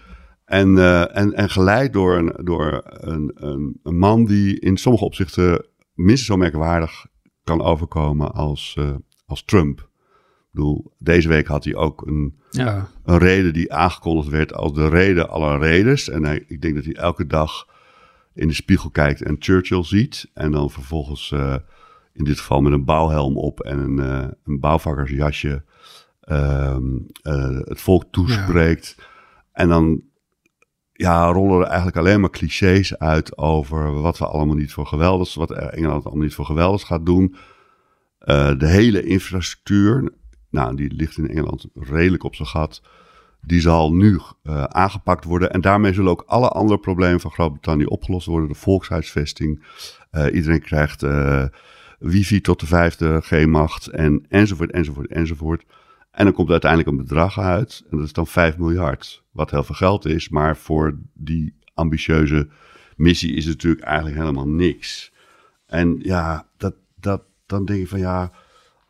En, 0.45 0.79
eh, 0.79 1.17
en, 1.17 1.33
en 1.33 1.51
geleid 1.51 1.93
door, 1.93 2.17
een, 2.17 2.35
door 2.45 2.83
een, 2.85 3.31
een, 3.35 3.81
een 3.83 3.99
man 3.99 4.25
die 4.25 4.61
in 4.61 4.77
sommige 4.77 5.05
opzichten 5.05 5.67
minstens 5.95 6.27
zo 6.31 6.37
merkwaardig 6.37 7.07
kan 7.45 7.63
overkomen 7.63 8.33
als, 8.33 8.75
eh, 8.79 8.95
als 9.27 9.45
Trump. 9.45 9.79
Ik 9.81 10.63
bedoel, 10.63 10.93
deze 10.99 11.29
week 11.29 11.47
had 11.47 11.65
hij 11.65 11.75
ook 11.75 12.07
een, 12.07 12.39
Ja, 12.51 12.89
een 13.05 13.19
reden 13.19 13.53
die 13.53 13.73
aangekondigd 13.73 14.29
werd 14.29 14.55
als 14.55 14.73
de 14.75 14.89
reden 14.89 15.29
aller 15.29 15.59
redens. 15.59 16.09
En 16.09 16.25
hij, 16.25 16.45
ik 16.47 16.63
denk 16.63 16.75
dat 16.75 16.85
hij 16.85 16.95
elke 16.95 17.27
dag 17.27 17.67
in 18.35 18.49
de 18.49 18.55
spiegel 18.55 18.91
kijkt 18.91 19.23
en 19.23 19.37
Churchill 19.39 19.85
ziet. 19.85 20.31
En 20.35 20.51
dan 20.53 20.71
vervolgens 20.71 21.33
eh, 21.33 21.55
in 22.17 22.25
dit 22.25 22.39
geval 22.39 22.61
met 22.61 22.73
een 22.73 22.85
bouwhelm 22.85 23.37
op 23.37 23.61
en 23.61 23.79
een, 23.79 23.99
eh, 23.99 24.29
een 24.45 24.61
bouwvakkersjasje 24.61 25.65
ehm, 26.21 26.97
eh, 27.23 27.59
het 27.65 27.81
volk 27.81 28.05
toespreekt. 28.11 28.97
En 29.53 29.69
dan 29.69 30.03
ja, 30.93 31.27
rollen 31.27 31.61
er 31.61 31.67
eigenlijk 31.67 31.97
alleen 31.97 32.21
maar 32.21 32.31
clichés 32.31 32.99
uit 32.99 33.39
over 33.39 34.01
wat 34.01 34.19
we 34.19 34.27
allemaal 34.27 34.57
niet 34.57 34.73
voor 34.73 34.87
geweldigs, 34.87 35.35
wat 35.35 35.53
Engeland 35.53 36.05
allemaal 36.05 36.25
niet 36.25 36.35
voor 36.35 36.45
geweldigs 36.45 36.85
gaat 36.85 37.07
doen. 37.07 37.37
Eh, 38.19 38.59
de 38.59 38.67
hele 38.67 39.03
infrastructuur, 39.03 40.13
nou, 40.51 40.77
die 40.77 40.93
ligt 40.93 41.19
in 41.19 41.29
Engeland 41.29 41.67
redelijk 41.75 42.25
op 42.25 42.35
zijn 42.35 42.49
gat. 42.49 42.83
Die 43.41 43.61
zal 43.61 43.95
nu 43.95 44.21
aangepakt 44.69 45.25
worden. 45.25 45.53
En 45.53 45.61
daarmee 45.61 45.93
zullen 45.93 46.11
ook 46.11 46.25
alle 46.27 46.49
andere 46.49 46.79
problemen 46.79 47.21
van 47.21 47.31
Groot-Brittannië 47.31 47.85
opgelost 47.85 48.27
worden. 48.27 48.49
De 48.49 48.55
volkshuisvesting. 48.55 49.65
iedereen 50.33 50.63
krijgt 50.63 51.03
wifi 51.99 52.41
tot 52.41 52.61
de 52.61 52.67
vijfde 52.67 53.21
G-macht. 53.21 53.87
En, 53.87 54.25
enzovoort, 54.29 54.71
enzovoort, 54.71 55.11
enzovoort. 55.11 55.65
En 56.11 56.25
dan 56.25 56.35
komt 56.35 56.51
uiteindelijk 56.51 56.91
een 56.91 56.97
bedrag 56.97 57.39
uit. 57.39 57.83
En 57.91 57.97
dat 57.97 58.07
is 58.07 58.13
dan 58.13 58.27
5 58.27 58.57
miljard. 58.59 59.23
Wat 59.33 59.51
heel 59.51 59.65
veel 59.65 59.75
geld 59.75 60.05
is. 60.07 60.29
Maar 60.29 60.57
voor 60.57 60.99
die 61.15 61.55
ambitieuze 61.75 62.49
missie 62.97 63.35
is 63.35 63.45
het 63.45 63.55
natuurlijk 63.55 63.85
eigenlijk 63.85 64.17
helemaal 64.17 64.49
niks. 64.49 65.13
En 65.67 65.97
ja, 65.99 66.47
dat, 66.57 66.75
dat, 67.01 67.23
dan 67.47 67.65
denk 67.65 67.81
ik 67.81 67.89
van 67.89 67.99
ja, 67.99 68.33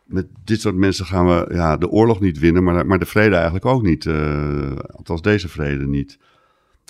met 0.05 0.27
dit 0.45 0.61
soort 0.61 0.75
mensen 0.75 1.07
gaan 1.07 1.27
we 1.27 1.47
ja, 1.55 1.77
de 1.77 1.89
oorlog 1.89 2.21
niet 2.21 2.39
winnen, 2.39 2.65
maar, 2.65 2.87
maar 2.87 2.99
de 2.99 3.07
vrede 3.07 3.35
eigenlijk 3.35 3.65
ook 3.65 3.83
niet. 3.83 4.07
eh, 4.07 4.77
althans, 4.77 5.23
deze 5.23 5.49
vrede 5.49 5.87
niet. 5.87 6.13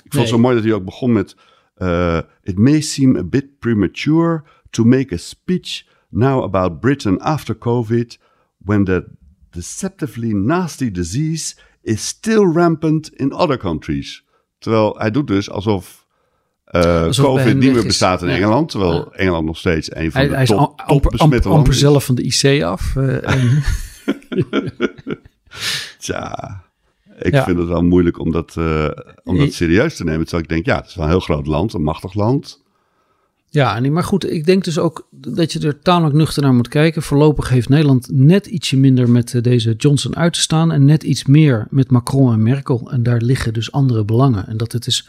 Ik 0.05 0.13
vond 0.13 0.23
het 0.23 0.29
zo 0.29 0.39
mooi 0.39 0.55
dat 0.55 0.65
hij 0.65 0.73
ook 0.73 0.85
begon 0.85 1.13
met... 1.13 1.37
eh, 1.75 2.19
It 2.43 2.59
may 2.59 2.81
seem 2.81 3.17
a 3.17 3.25
bit 3.25 3.59
premature 3.59 4.45
to 4.71 4.85
make 4.85 5.15
a 5.15 5.17
speech 5.17 5.85
now 6.17 6.43
about 6.43 6.81
Britain 6.81 7.19
after 7.21 7.59
COVID... 7.59 8.19
when 8.59 8.85
the 8.85 9.05
deceptively 9.51 10.33
nasty 10.35 10.91
disease 10.91 11.57
is 11.83 12.07
still 12.07 12.53
rampant 12.53 13.09
in 13.09 13.33
other 13.33 13.57
countries. 13.59 14.25
Terwijl 14.59 14.99
hij 14.99 15.11
doet 15.11 15.27
dus 15.27 15.51
alsof... 15.51 16.07
eh, 16.65 17.03
Alsof 17.03 17.25
COVID 17.27 17.57
niet 17.57 17.73
meer 17.73 17.83
bestaat 17.87 18.23
in 18.23 18.29
Ja. 18.29 18.35
Engeland. 18.35 18.71
Terwijl 18.71 18.93
Ja. 18.95 19.05
Engeland 19.11 19.47
nog 19.47 19.57
steeds 19.57 19.95
een 19.95 20.11
van 20.13 20.21
hij, 20.21 20.29
de 20.31 20.35
hij 20.37 20.45
top, 20.47 20.59
am- 20.59 20.67
top 20.77 20.81
amper, 20.91 21.11
besmette 21.11 21.37
amper, 21.37 21.53
amper 21.53 21.75
zelf 21.75 22.05
van 22.05 22.15
de 22.15 22.23
IC 22.23 22.63
af. 22.63 22.97
en, 22.97 23.63
Tja, 25.99 26.63
ik 27.19 27.33
Ja. 27.33 27.45
vind 27.45 27.59
het 27.59 27.69
wel 27.69 27.83
moeilijk 27.83 28.19
om 28.19 28.31
dat, 28.33 28.55
eh, 28.57 28.89
om 29.25 29.39
dat 29.39 29.53
serieus 29.53 29.97
te 29.97 30.05
nemen. 30.05 30.23
Terwijl 30.23 30.43
ik 30.43 30.49
denk, 30.49 30.67
ja, 30.67 30.77
het 30.77 30.87
is 30.87 30.95
wel 30.95 31.05
een 31.05 31.11
heel 31.11 31.21
groot 31.21 31.47
land, 31.47 31.73
een 31.73 31.83
machtig 31.83 32.15
land. 32.15 32.65
Ja, 33.49 33.81
maar 33.81 34.05
goed, 34.05 34.31
ik 34.31 34.47
denk 34.47 34.65
dus 34.65 34.79
ook 34.79 35.09
dat 35.11 35.53
je 35.53 35.61
er 35.61 35.79
tamelijk 35.79 36.17
nuchter 36.17 36.43
naar 36.43 36.55
moet 36.55 36.69
kijken. 36.69 37.03
Voorlopig 37.03 37.49
heeft 37.49 37.69
Nederland 37.69 38.09
net 38.11 38.47
ietsje 38.47 38.77
minder 38.77 39.11
met 39.11 39.35
eh, 39.35 39.43
deze 39.43 39.75
Johnson 39.75 40.17
uit 40.17 40.33
te 40.33 40.41
staan 40.41 40.73
en 40.73 40.85
net 40.85 41.03
iets 41.03 41.25
meer 41.25 41.67
met 41.71 41.91
Macron 41.91 42.33
en 42.33 42.43
Merkel. 42.43 42.91
En 42.91 43.03
daar 43.03 43.21
liggen 43.21 43.53
dus 43.53 43.73
andere 43.73 44.05
belangen. 44.05 44.47
En 44.47 44.57
dat 44.57 44.73
het 44.73 44.85
dus 44.85 45.09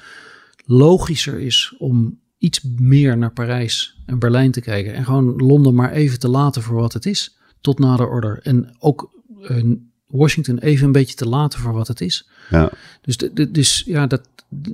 logischer 0.66 1.40
is 1.40 1.76
om 1.78 2.20
iets 2.38 2.62
meer 2.78 3.18
naar 3.18 3.32
Parijs 3.32 4.02
en 4.06 4.20
Berlijn 4.20 4.52
te 4.52 4.62
kijken. 4.62 4.94
En 4.94 5.06
gewoon 5.06 5.36
Londen 5.36 5.76
maar 5.76 5.92
even 5.92 6.20
te 6.20 6.30
laten 6.30 6.62
voor 6.62 6.76
wat 6.76 6.94
het 6.94 7.06
is, 7.06 7.38
tot 7.62 7.80
nader 7.80 8.10
order. 8.10 8.40
En 8.44 8.76
ook 8.80 9.24
eh, 9.42 9.64
Washington 10.08 10.58
even 10.58 10.86
een 10.86 10.92
beetje 10.92 11.16
te 11.16 11.28
laten 11.28 11.60
voor 11.60 11.74
wat 11.74 11.88
het 11.88 12.02
is. 12.02 12.30
Ja, 12.50 12.72
Dus, 13.02 13.18
de, 13.18 13.34
de- 13.34 13.52
dus 13.52 13.84
ja, 13.86 14.08
dat, 14.08 14.22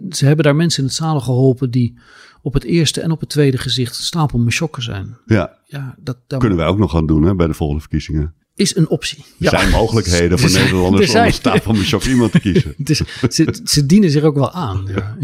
ze 0.10 0.26
hebben 0.26 0.46
daar 0.46 0.56
mensen 0.56 0.80
in 0.82 0.88
het 0.88 0.98
zadel 0.98 1.19
geholpen 1.22 1.72
die 1.72 1.98
op 2.41 2.54
het 2.54 2.63
eerste 2.63 3.02
en 3.02 3.12
op 3.12 3.19
het 3.19 3.30
tweede 3.30 3.58
gezicht 3.58 3.96
stapel 3.96 4.39
zijn. 4.84 5.17
ja. 5.26 5.62
Ja, 5.67 5.96
dat, 6.00 6.17
dat 6.28 6.39
kunnen 6.39 6.58
wij 6.58 6.67
ook 6.67 6.78
nog 6.78 6.91
gaan 6.91 7.06
doen 7.06 7.24
hè, 7.24 7.36
bij 7.36 7.48
de 7.48 7.54
volgende 7.54 7.82
verkiezingen. 7.82 8.34
is 8.56 8.76
een 8.76 8.88
optie. 8.89 9.17
Er 9.17 9.26
Ja. 9.38 9.50
zijn 9.50 9.69
mogelijkheden 9.69 10.38
voor 10.39 10.48
Er 10.48 10.54
zijn- 10.54 10.63
Nederlanders 10.63 11.13
er 11.13 11.19
om 11.19 11.26
een 11.26 11.34
stapel 11.34 11.76
iemand 12.08 12.32
te 12.32 12.39
kiezen. 12.39 12.76
Ze, 13.34 13.60
ze 13.63 13.86
dienen 13.86 14.10
zich 14.10 14.24
ook 14.24 14.36
wel 14.36 14.52
aan. 14.52 14.84
Ja. 14.88 15.17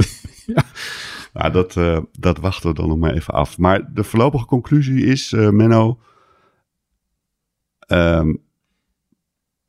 Nou, 1.34 1.52
dat, 1.60 1.78
eh, 1.78 2.00
dat 2.20 2.38
wachten 2.38 2.70
we 2.70 2.76
dan 2.76 2.88
nog 2.88 2.98
maar 2.98 3.14
even 3.14 3.34
af. 3.34 3.58
Maar 3.58 3.94
de 3.94 4.04
voorlopige 4.04 4.46
conclusie 4.46 5.06
is, 5.06 5.34
eh, 5.34 5.50
Menno, 5.50 6.00
ehm, 7.80 8.34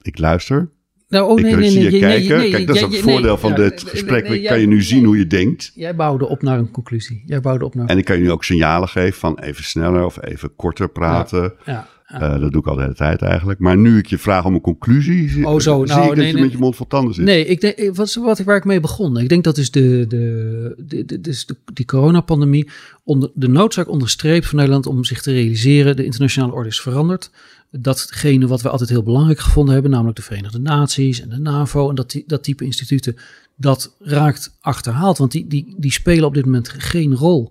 ik 0.03 0.19
luister. 0.19 0.71
Nou, 1.09 1.31
oh 1.31 1.39
ik 1.39 1.45
nee, 1.45 1.55
nee, 1.55 1.71
zie 1.71 1.83
nee. 1.83 1.85
je 1.85 1.91
nee, 1.91 2.01
kijken. 2.01 2.39
nee, 2.39 2.51
Kijk, 2.51 2.67
dat 2.67 2.77
is 2.77 2.83
het 2.83 2.97
voordeel 2.97 3.37
van 3.37 3.55
dit 3.55 3.85
gesprek. 3.87 4.29
nee, 4.29 4.43
kan 4.43 4.61
je 4.61 4.67
nu 4.67 4.83
zien 4.83 5.05
hoe 5.05 5.19
je 5.19 5.27
denkt. 5.27 5.73
Jij 5.75 5.95
bouwde 5.95 6.29
op 6.29 6.43
naar 6.43 6.59
een 6.59 6.71
conclusie. 6.71 7.23
Jij 7.27 7.41
bouwde 7.41 7.65
op 7.65 7.75
naar. 7.75 7.87
En 7.87 7.99
ik 7.99 8.05
kan 8.05 8.17
je 8.17 8.23
nu 8.23 8.31
ook 8.31 8.45
signalen 8.45 8.89
geven 8.89 9.19
van 9.21 9.39
even 9.39 9.65
sneller 9.65 10.05
of 10.05 10.23
even 10.23 10.57
korter 10.57 10.89
praten. 10.89 11.43
ja, 11.43 11.73
ja. 11.73 11.89
Eh, 12.11 12.41
dat 12.41 12.53
doe 12.53 12.61
ik 12.61 12.67
al 12.67 12.75
de 12.75 12.81
hele 12.83 12.95
tijd 12.95 13.23
eigenlijk. 13.23 13.59
Maar 13.59 13.77
nu 13.77 13.99
ik 13.99 14.07
je 14.07 14.19
vraag 14.19 14.45
om 14.45 14.55
een 14.55 14.61
conclusie, 14.61 15.29
zie, 15.29 15.47
Oh, 15.47 15.59
zo. 15.61 15.85
zie 15.87 15.95
Nou, 15.97 16.03
ik 16.03 16.09
dat 16.09 16.17
nee, 16.17 16.27
je 16.27 16.33
nee. 16.33 16.43
met 16.43 16.53
je 16.53 16.59
mond 16.59 16.77
vol 16.77 16.87
tanden 16.87 17.15
zit. 17.15 17.25
Nee, 17.25 17.47
ik 17.47 17.61
denk, 17.61 17.97
wat, 17.97 18.15
wat, 18.15 18.39
waar 18.39 18.57
ik 18.57 18.65
mee 18.65 18.81
begon. 18.81 19.17
Ik 19.19 19.29
denk 19.29 19.45
dat 19.45 19.59
is 19.59 19.71
de, 19.71 20.05
de, 20.09 20.75
de, 20.87 21.05
de, 21.05 21.21
dus 21.21 21.47
de, 21.47 21.57
die 21.73 21.85
coronapandemie 21.85 22.69
onder, 23.05 23.31
de 23.35 23.49
noodzaak 23.49 23.89
onderstreept 23.89 24.47
voor 24.47 24.57
Nederland 24.59 24.87
om 24.87 25.05
zich 25.05 25.23
te 25.23 25.33
realiseren. 25.33 25.97
De 25.97 26.05
internationale 26.05 26.53
orde 26.53 26.69
is 26.69 26.81
veranderd. 26.81 27.31
Datgene 27.71 28.47
wat 28.47 28.63
we 28.63 28.69
altijd 28.69 28.91
heel 28.91 29.03
belangrijk 29.03 29.39
gevonden 29.41 29.73
hebben, 29.73 29.91
namelijk 29.93 30.17
de 30.17 30.23
Verenigde 30.23 30.59
Naties 30.59 31.21
en 31.21 31.29
de 31.29 31.39
NAVO 31.39 31.89
en 31.89 31.95
dat, 31.95 32.11
die- 32.11 32.25
dat 32.27 32.43
type 32.43 32.65
instituten, 32.65 33.17
dat 33.57 33.97
raakt 33.99 34.57
achterhaald. 34.61 35.19
Want 35.19 35.33
die, 35.33 35.47
die, 35.47 35.75
die 35.79 35.93
spelen 35.93 36.25
op 36.25 36.35
dit 36.35 36.45
moment 36.45 36.69
geen 36.69 37.15
rol. 37.15 37.51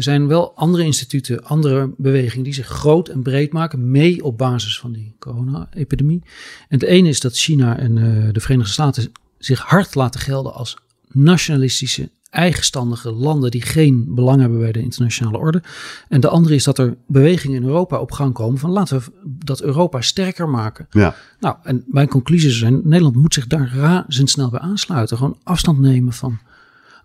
Er 0.00 0.06
zijn 0.06 0.26
wel 0.26 0.52
andere 0.54 0.84
instituten, 0.84 1.44
andere 1.44 1.90
bewegingen 1.96 2.44
die 2.44 2.54
zich 2.54 2.66
groot 2.66 3.08
en 3.08 3.22
breed 3.22 3.52
maken, 3.52 3.90
mee 3.90 4.24
op 4.24 4.38
basis 4.38 4.78
van 4.78 4.92
die 4.92 5.14
corona-epidemie. 5.18 6.22
En 6.68 6.78
het 6.78 6.82
ene 6.82 7.08
is 7.08 7.20
dat 7.20 7.36
China 7.36 7.78
en 7.78 7.98
eh, 7.98 8.32
de 8.32 8.40
Verenigde 8.40 8.72
Staten 8.72 9.12
zich 9.38 9.60
hard 9.60 9.94
laten 9.94 10.20
gelden 10.20 10.54
als 10.54 10.76
nationalistische, 11.08 12.10
eigenstandige 12.30 13.10
landen 13.10 13.50
die 13.50 13.62
geen 13.62 14.14
belang 14.14 14.40
hebben 14.40 14.58
bij 14.58 14.72
de 14.72 14.82
internationale 14.82 15.38
orde. 15.38 15.62
En 16.08 16.20
de 16.20 16.28
andere 16.28 16.54
is 16.54 16.64
dat 16.64 16.78
er 16.78 16.96
bewegingen 17.06 17.56
in 17.56 17.68
Europa 17.68 17.98
op 17.98 18.12
gang 18.12 18.34
komen 18.34 18.58
van 18.58 18.70
laten 18.70 18.98
we 18.98 19.04
dat 19.24 19.62
Europa 19.62 20.00
sterker 20.00 20.48
maken. 20.48 20.86
Ja, 20.90 21.14
Nou, 21.40 21.56
en 21.62 21.84
mijn 21.86 22.08
conclusies 22.08 22.58
zijn, 22.58 22.80
Nederland 22.84 23.16
moet 23.16 23.34
zich 23.34 23.46
daar 23.46 23.72
razendsnel 23.74 24.50
bij 24.50 24.60
aansluiten. 24.60 25.16
Gewoon 25.16 25.38
afstand 25.42 25.78
nemen 25.78 26.12
van, 26.12 26.38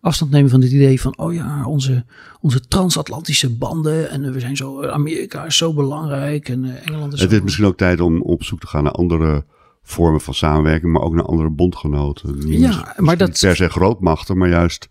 afstand 0.06 0.32
nemen 0.32 0.50
van 0.50 0.60
dit 0.60 0.72
idee 0.72 1.02
van, 1.02 1.18
oh 1.18 1.34
ja, 1.34 1.66
onze, 1.66 2.06
onze 2.42 2.60
transatlantische 2.68 3.50
banden 3.58 4.10
en 4.10 4.32
we 4.34 4.40
zijn 4.40 4.58
zo, 4.58 4.84
Amerika 4.86 5.46
is 5.46 5.58
zo 5.58 5.74
belangrijk 5.74 6.50
en 6.50 6.66
eh, 6.66 6.88
Engeland 6.88 7.14
is 7.14 7.22
het 7.22 7.32
is 7.32 7.42
misschien 7.42 7.66
ook 7.66 7.78
tijd 7.78 8.00
om 8.00 8.22
op 8.22 8.44
zoek 8.44 8.60
te 8.60 8.68
gaan 8.68 8.84
naar 8.84 8.92
andere 8.92 9.46
vormen 9.84 10.22
van 10.22 10.34
samenwerking, 10.34 10.92
maar 10.94 11.02
ook 11.02 11.14
naar 11.14 11.26
andere 11.26 11.50
bondgenoten. 11.50 12.48
Ja, 12.60 12.96
maar 12.98 13.18
dat- 13.18 13.28
niet 13.28 13.40
per 13.40 13.56
se 13.56 13.70
grootmachten, 13.70 14.38
maar 14.38 14.50
juist 14.50 14.88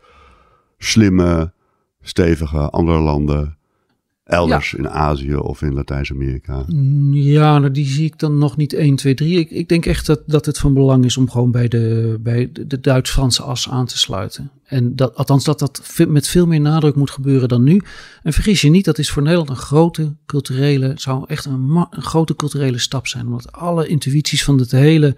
slimme, 0.78 1.52
stevige 2.02 2.70
andere 2.70 2.98
landen. 2.98 3.56
Elders 4.24 4.74
in 4.74 4.88
Azië 4.88 5.36
of 5.36 5.62
in 5.62 5.74
Latijns-Amerika? 5.74 6.64
Ja, 7.10 7.58
nou, 7.58 7.70
die 7.70 7.86
zie 7.86 8.04
ik 8.04 8.18
dan 8.18 8.38
nog 8.38 8.56
niet 8.56 8.72
1, 8.72 8.96
2, 8.96 9.14
3. 9.14 9.38
Ik, 9.38 9.50
ik 9.50 9.68
denk 9.68 9.86
echt 9.86 10.06
dat, 10.06 10.22
dat 10.26 10.46
het 10.46 10.58
van 10.58 10.74
belang 10.74 11.04
is 11.04 11.16
om 11.16 11.30
gewoon 11.30 11.50
bij 11.50 11.68
de, 11.68 12.16
bij 12.20 12.50
de, 12.52 12.80
Duits-Franse 12.80 13.42
as 13.42 13.68
aan 13.68 13.86
te 13.86 13.98
sluiten. 13.98 14.50
En 14.64 14.96
dat, 14.96 15.14
althans 15.14 15.44
dat 15.44 15.58
dat 15.58 15.82
met 16.08 16.28
veel 16.28 16.46
meer 16.46 16.60
nadruk 16.60 16.94
moet 16.94 17.10
gebeuren 17.10 17.48
dan 17.48 17.62
nu. 17.62 17.80
En 18.22 18.32
vergis 18.32 18.60
je 18.60 18.70
niet, 18.70 18.84
dat 18.84 18.98
is 18.98 19.10
voor 19.10 19.22
Nederland 19.22 19.50
een 19.50 19.56
grote 19.56 20.14
culturele, 20.26 20.92
zou 20.96 21.24
echt 21.26 21.44
een, 21.44 21.86
een 21.90 22.02
grote 22.02 22.36
culturele 22.36 22.78
stap 22.78 23.06
zijn. 23.06 23.26
Omdat 23.26 23.52
alle 23.52 23.86
intuïties 23.86 24.44
van, 24.44 24.58
het 24.58 24.70
hele 24.70 25.16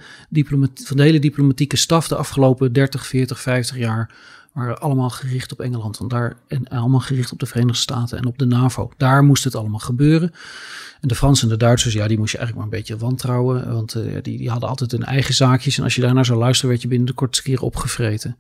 van 0.75 0.97
de 0.97 1.03
hele 1.03 1.19
diplomatieke 1.19 1.77
staf 1.77 2.09
de 2.09 2.17
afgelopen 2.17 2.73
30, 2.73 3.07
40, 3.07 3.41
50 3.41 3.79
jaar 3.79 4.15
waren 4.57 4.81
allemaal 4.81 5.11
gericht 5.11 5.53
op 5.53 5.61
Engeland. 5.61 5.99
Want 5.99 6.11
daar, 6.11 6.37
en 6.49 6.69
allemaal 6.69 7.01
gericht 7.01 7.33
op 7.33 7.39
de 7.39 7.47
Verenigde 7.47 7.81
Staten 7.81 8.19
en 8.19 8.27
op 8.27 8.39
de 8.39 8.47
NAVO. 8.47 8.91
Daar 8.97 9.23
moest 9.23 9.45
het 9.45 9.55
allemaal 9.55 9.79
gebeuren. 9.79 10.33
En 11.01 11.09
de 11.09 11.15
Fransen 11.15 11.49
en 11.49 11.59
de 11.59 11.65
Duitsers, 11.65 11.95
ja, 11.95 12.09
die 12.09 12.19
moest 12.19 12.33
je 12.33 12.39
eigenlijk 12.39 12.67
maar 12.67 12.79
een 12.79 12.85
beetje 12.85 13.05
wantrouwen. 13.05 13.73
Want 13.73 13.95
uh, 13.95 14.03
die, 14.23 14.39
die 14.39 14.51
hadden 14.51 14.69
altijd 14.69 14.91
hun 14.91 15.05
eigen 15.05 15.35
zaakjes. 15.35 15.79
En 15.79 15.85
als 15.85 15.95
je 15.95 16.01
daarnaar 16.01 16.25
zou 16.25 16.39
luisteren, 16.39 16.71
werd 16.71 16.83
je 16.83 16.89
binnen 16.89 17.07
de 17.07 17.13
kortste 17.13 17.43
keer 17.43 17.61
opgevreten. 17.61 18.37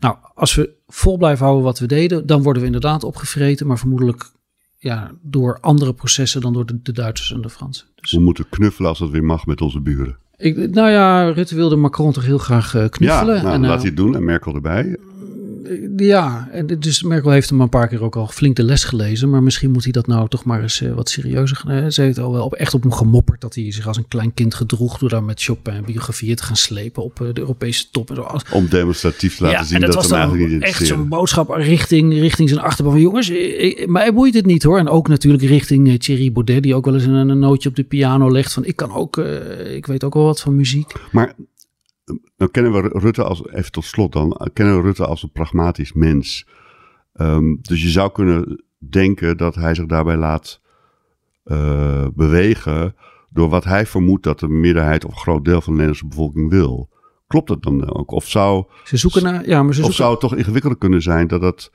Nou, 0.00 0.16
als 0.34 0.54
we 0.54 0.70
vol 0.86 1.16
blijven 1.16 1.44
houden 1.44 1.64
wat 1.64 1.78
we 1.78 1.86
deden, 1.86 2.26
dan 2.26 2.42
worden 2.42 2.60
we 2.62 2.66
inderdaad 2.66 3.04
opgevreten. 3.04 3.66
Maar 3.66 3.78
vermoedelijk 3.78 4.30
ja, 4.78 5.10
door 5.22 5.58
andere 5.60 5.94
processen 5.94 6.40
dan 6.40 6.52
door 6.52 6.66
de, 6.66 6.82
de 6.82 6.92
Duitsers 6.92 7.32
en 7.32 7.40
de 7.40 7.50
Fransen. 7.50 7.86
Dus, 7.94 8.12
we 8.12 8.20
moeten 8.20 8.48
knuffelen 8.48 8.88
als 8.90 8.98
dat 8.98 9.10
weer 9.10 9.24
mag 9.24 9.46
met 9.46 9.60
onze 9.60 9.80
buren. 9.80 10.16
Ik, 10.36 10.56
nou 10.56 10.90
ja, 10.90 11.30
Rutte 11.30 11.54
wilde 11.54 11.76
Macron 11.76 12.12
toch 12.12 12.24
heel 12.24 12.38
graag 12.38 12.74
uh, 12.74 12.88
knuffelen. 12.88 13.36
Ja, 13.36 13.42
nou, 13.42 13.54
en, 13.54 13.60
laat 13.60 13.78
hij 13.78 13.86
het 13.86 13.96
doen 13.96 14.14
en 14.14 14.24
Merkel 14.24 14.54
erbij 14.54 14.96
ja, 15.96 16.48
en 16.52 16.66
dus 16.66 17.02
Merkel 17.02 17.30
heeft 17.30 17.50
hem 17.50 17.60
een 17.60 17.68
paar 17.68 17.88
keer 17.88 18.02
ook 18.02 18.16
al 18.16 18.26
flink 18.26 18.56
de 18.56 18.62
les 18.62 18.84
gelezen. 18.84 19.30
Maar 19.30 19.42
misschien 19.42 19.70
moet 19.70 19.82
hij 19.82 19.92
dat 19.92 20.06
nou 20.06 20.28
toch 20.28 20.44
maar 20.44 20.62
eens 20.62 20.80
uh, 20.80 20.94
wat 20.94 21.08
serieuzer 21.08 21.56
gaan. 21.56 21.92
Ze 21.92 22.02
heeft 22.02 22.18
al 22.18 22.32
wel 22.32 22.44
op, 22.44 22.54
echt 22.54 22.74
op 22.74 22.82
hem 22.82 22.92
gemopperd 22.92 23.40
dat 23.40 23.54
hij 23.54 23.72
zich 23.72 23.86
als 23.86 23.96
een 23.96 24.08
klein 24.08 24.34
kind 24.34 24.54
gedroeg. 24.54 24.98
door 24.98 25.08
daar 25.08 25.24
met 25.24 25.42
Chopin 25.42 25.84
biografieën 25.84 26.36
te 26.36 26.42
gaan 26.42 26.56
slepen 26.56 27.02
op 27.02 27.16
de 27.16 27.40
Europese 27.40 27.90
top. 27.90 28.10
En 28.10 28.16
zo. 28.16 28.28
Om 28.52 28.68
demonstratief 28.68 29.36
te 29.36 29.42
laten 29.42 29.58
ja, 29.58 29.64
zien 29.64 29.74
en 29.74 29.80
dat, 29.80 29.92
dat 29.92 30.02
was 30.02 30.10
hem 30.10 30.20
eigenlijk 30.20 30.50
niet 30.52 30.62
echt 30.62 30.86
zo'n 30.86 31.08
boodschap 31.08 31.50
richting, 31.50 32.12
richting 32.12 32.48
zijn 32.48 32.60
achterban. 32.60 32.92
Van 32.92 33.02
jongens, 33.02 33.32
mij 33.86 34.14
boeit 34.14 34.34
het 34.34 34.46
niet 34.46 34.62
hoor. 34.62 34.78
En 34.78 34.88
ook 34.88 35.08
natuurlijk 35.08 35.44
richting 35.44 35.98
Thierry 35.98 36.32
Baudet, 36.32 36.62
die 36.62 36.74
ook 36.74 36.84
wel 36.84 36.94
eens 36.94 37.04
een, 37.04 37.28
een 37.28 37.38
nootje 37.38 37.68
op 37.68 37.76
de 37.76 37.84
piano 37.84 38.30
legt. 38.30 38.52
Van 38.52 38.64
ik 38.64 38.76
kan 38.76 38.92
ook, 38.92 39.16
ik 39.74 39.86
weet 39.86 40.04
ook 40.04 40.14
wel 40.14 40.24
wat 40.24 40.40
van 40.40 40.56
muziek. 40.56 40.92
Maar 41.10 41.34
dan 42.36 42.50
kennen 42.50 42.72
we 42.72 42.98
Rutte 42.98 43.24
als, 43.24 43.48
even 43.48 43.72
tot 43.72 43.84
slot 43.84 44.12
dan, 44.12 44.50
kennen 44.52 44.76
we 44.76 44.82
Rutte 44.82 45.06
als 45.06 45.22
een 45.22 45.32
pragmatisch 45.32 45.92
mens. 45.92 46.46
Um, 47.14 47.58
dus 47.62 47.82
je 47.82 47.88
zou 47.88 48.12
kunnen 48.12 48.64
denken 48.78 49.36
dat 49.36 49.54
hij 49.54 49.74
zich 49.74 49.86
daarbij 49.86 50.16
laat 50.16 50.60
uh, 51.44 52.06
bewegen 52.14 52.94
door 53.30 53.48
wat 53.48 53.64
hij 53.64 53.86
vermoedt 53.86 54.22
dat 54.22 54.40
de 54.40 54.48
meerderheid 54.48 55.04
of 55.04 55.10
een 55.10 55.18
groot 55.18 55.44
deel 55.44 55.60
van 55.60 55.72
de 55.72 55.78
Nederlandse 55.78 56.06
bevolking 56.06 56.50
wil. 56.50 56.88
Klopt 57.26 57.48
dat 57.48 57.62
dan 57.62 57.94
ook? 57.94 58.10
Of 58.10 58.28
zou, 58.28 58.64
ze 58.84 58.96
zoeken 58.96 59.22
naar, 59.22 59.48
ja, 59.48 59.62
maar 59.62 59.74
ze 59.74 59.80
of 59.80 59.86
zoeken... 59.86 59.94
zou 59.94 60.10
het 60.10 60.20
toch 60.20 60.34
ingewikkelder 60.34 60.78
kunnen 60.78 61.02
zijn 61.02 61.26
dat 61.26 61.40
dat 61.40 61.70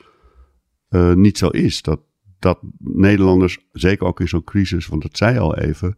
uh, 0.89 1.13
niet 1.13 1.37
zo 1.37 1.47
is? 1.47 1.81
Dat, 1.81 1.99
dat 2.39 2.59
Nederlanders, 2.79 3.59
zeker 3.71 4.07
ook 4.07 4.19
in 4.19 4.27
zo'n 4.27 4.43
crisis, 4.43 4.87
want 4.87 5.01
dat 5.01 5.17
zei 5.17 5.37
al 5.37 5.57
even, 5.57 5.97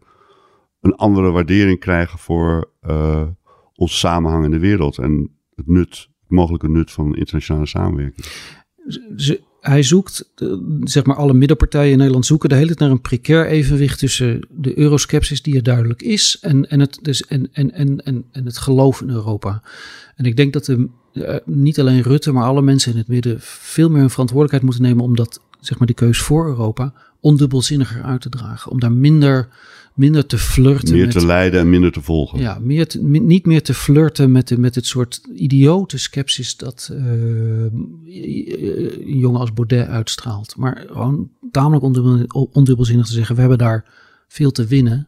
een 0.81 0.95
andere 0.95 1.31
waardering 1.31 1.79
krijgen 1.79 2.19
voor 2.19 2.71
uh, 2.81 3.23
onze 3.75 3.97
samenhangende 3.97 4.59
wereld 4.59 4.97
en 4.97 5.31
het 5.55 5.67
nut, 5.67 5.89
het 6.21 6.29
mogelijke 6.29 6.69
nut 6.69 6.91
van 6.91 7.15
internationale 7.15 7.67
samenwerking. 7.67 8.25
Hij 9.59 9.83
zoekt, 9.83 10.31
zeg 10.83 11.05
maar 11.05 11.15
alle 11.15 11.33
middenpartijen 11.33 11.91
in 11.91 11.97
Nederland 11.97 12.25
zoeken 12.25 12.49
de 12.49 12.55
hele 12.55 12.67
tijd 12.67 12.79
naar 12.79 12.89
een 12.89 13.01
precair 13.01 13.47
evenwicht 13.47 13.99
tussen 13.99 14.47
de 14.49 14.77
euroskepsis 14.77 15.41
die 15.41 15.55
er 15.55 15.63
duidelijk 15.63 16.01
is 16.01 16.37
en, 16.41 16.69
en, 16.69 16.79
het, 16.79 16.99
dus, 17.01 17.25
en, 17.25 17.49
en, 17.51 17.73
en, 17.73 18.25
en, 18.31 18.45
het 18.45 18.57
geloof 18.57 19.01
in 19.01 19.09
Europa. 19.09 19.63
En 20.15 20.25
ik 20.25 20.37
denk 20.37 20.53
dat 20.53 20.65
de, 20.65 20.89
uh, 21.13 21.35
niet 21.45 21.79
alleen 21.79 22.01
Rutte, 22.01 22.31
maar 22.31 22.43
alle 22.43 22.61
mensen 22.61 22.91
in 22.91 22.97
het 22.97 23.07
midden 23.07 23.37
veel 23.39 23.89
meer 23.89 23.99
hun 23.99 24.09
verantwoordelijkheid 24.09 24.63
moeten 24.63 24.83
nemen 24.83 25.03
om 25.03 25.15
dat, 25.15 25.41
zeg 25.59 25.77
maar, 25.77 25.87
die 25.87 25.95
keus 25.95 26.19
voor 26.19 26.47
Europa 26.47 26.93
ondubbelzinniger 27.19 28.03
uit 28.03 28.21
te 28.21 28.29
dragen. 28.29 28.71
Om 28.71 28.79
daar 28.79 28.91
minder 28.91 29.47
minder 29.95 30.25
te 30.25 30.37
flirten. 30.37 30.93
Meer 30.93 31.05
met, 31.05 31.15
te 31.15 31.25
leiden 31.25 31.59
en 31.59 31.69
minder 31.69 31.91
te 31.91 32.01
volgen. 32.01 32.39
Ja, 32.39 32.57
meer 32.61 32.87
te, 32.87 33.03
niet 33.03 33.45
meer 33.45 33.63
te 33.63 33.73
flirten 33.73 34.31
met, 34.31 34.47
de, 34.47 34.59
met 34.59 34.75
het 34.75 34.85
soort 34.85 35.21
idiote 35.33 35.97
sceptisch 35.97 36.57
dat 36.57 36.89
uh, 36.91 36.99
een 38.03 39.17
jongen 39.17 39.39
als 39.39 39.53
Baudet 39.53 39.87
uitstraalt. 39.87 40.55
Maar 40.57 40.85
gewoon 40.87 41.29
tamelijk 41.51 41.83
ondubbel, 41.83 42.47
ondubbelzinnig 42.51 43.05
te 43.05 43.13
zeggen, 43.13 43.35
we 43.35 43.41
hebben 43.41 43.59
daar 43.59 43.85
veel 44.27 44.51
te 44.51 44.65
winnen 44.65 45.07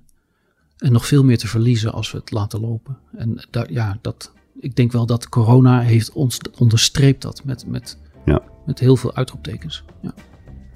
en 0.78 0.92
nog 0.92 1.08
veel 1.08 1.24
meer 1.24 1.38
te 1.38 1.48
verliezen 1.48 1.94
als 1.94 2.12
we 2.12 2.18
het 2.18 2.32
laten 2.32 2.60
lopen. 2.60 2.98
En 3.18 3.48
daar, 3.50 3.72
ja, 3.72 3.98
dat, 4.02 4.34
ik 4.60 4.76
denk 4.76 4.92
wel 4.92 5.06
dat 5.06 5.30
corona 5.30 5.82
heeft 5.82 6.12
ons 6.12 6.40
onderstreept 6.58 7.22
dat 7.22 7.44
met, 7.46 7.66
met, 7.68 7.98
ja. 8.26 8.42
met 8.66 8.80
heel 8.80 8.96
veel 8.96 9.16
uitroeptekens. 9.16 9.84
Ja. 10.02 10.14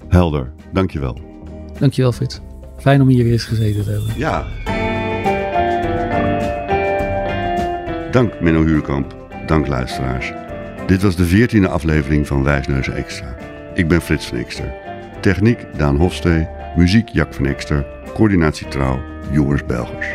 Helder, 0.08 0.52
dankjewel. 0.72 1.18
Dankjewel 1.78 2.12
Frits. 2.12 2.40
Fijn 2.78 3.00
om 3.00 3.08
hier 3.08 3.24
weer 3.24 3.32
eens 3.32 3.44
gezeten 3.44 3.84
te 3.84 3.90
hebben. 3.90 4.12
Ja. 4.16 4.46
Dank 8.10 8.40
Menno 8.40 8.64
Huurkamp. 8.64 9.16
Dank 9.46 9.66
luisteraars. 9.66 10.32
Dit 10.86 11.02
was 11.02 11.16
de 11.16 11.24
veertiende 11.24 11.68
aflevering 11.68 12.26
van 12.26 12.42
Wijsneuzen 12.42 12.94
Extra. 12.94 13.36
Ik 13.74 13.88
ben 13.88 14.00
Frits 14.00 14.26
van 14.26 14.38
Ekster. 14.38 14.74
Techniek 15.20 15.66
Daan 15.76 15.96
Hofstee. 15.96 16.48
Muziek 16.76 17.08
Jack 17.08 17.34
van 17.34 17.46
Ekster. 17.46 17.86
Coördinatie 18.14 18.68
Trouw 18.68 19.00
Joris 19.30 19.64
Belgers. 19.64 20.06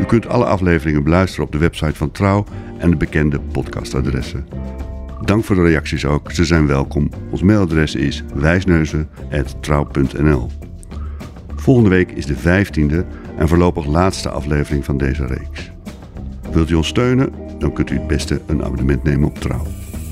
U 0.00 0.04
kunt 0.04 0.28
alle 0.28 0.44
afleveringen 0.44 1.04
beluisteren 1.04 1.44
op 1.44 1.52
de 1.52 1.58
website 1.58 1.94
van 1.94 2.10
Trouw 2.10 2.44
en 2.78 2.90
de 2.90 2.96
bekende 2.96 3.40
podcastadressen. 3.40 4.46
Dank 5.28 5.44
voor 5.44 5.56
de 5.56 5.62
reacties 5.62 6.04
ook, 6.04 6.32
ze 6.32 6.44
zijn 6.44 6.66
welkom. 6.66 7.10
Ons 7.30 7.42
mailadres 7.42 7.94
is 7.94 8.22
wijsneuzen.trouw.nl 8.34 10.50
Volgende 11.56 11.90
week 11.90 12.10
is 12.10 12.26
de 12.26 12.36
vijftiende 12.36 13.04
en 13.36 13.48
voorlopig 13.48 13.86
laatste 13.86 14.28
aflevering 14.28 14.84
van 14.84 14.98
deze 14.98 15.26
reeks. 15.26 15.70
Wilt 16.52 16.70
u 16.70 16.74
ons 16.74 16.88
steunen? 16.88 17.32
Dan 17.58 17.72
kunt 17.72 17.90
u 17.90 17.94
het 17.94 18.06
beste 18.06 18.40
een 18.46 18.64
abonnement 18.64 19.02
nemen 19.02 19.28
op 19.28 19.38
Trouw. 19.38 19.66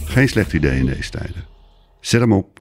Geen 0.05 0.29
slecht 0.29 0.53
idee 0.53 0.79
in 0.79 0.87
deze 0.87 1.11
tijden. 1.11 1.45
Zet 2.01 2.21
hem 2.21 2.33
op. 2.33 2.61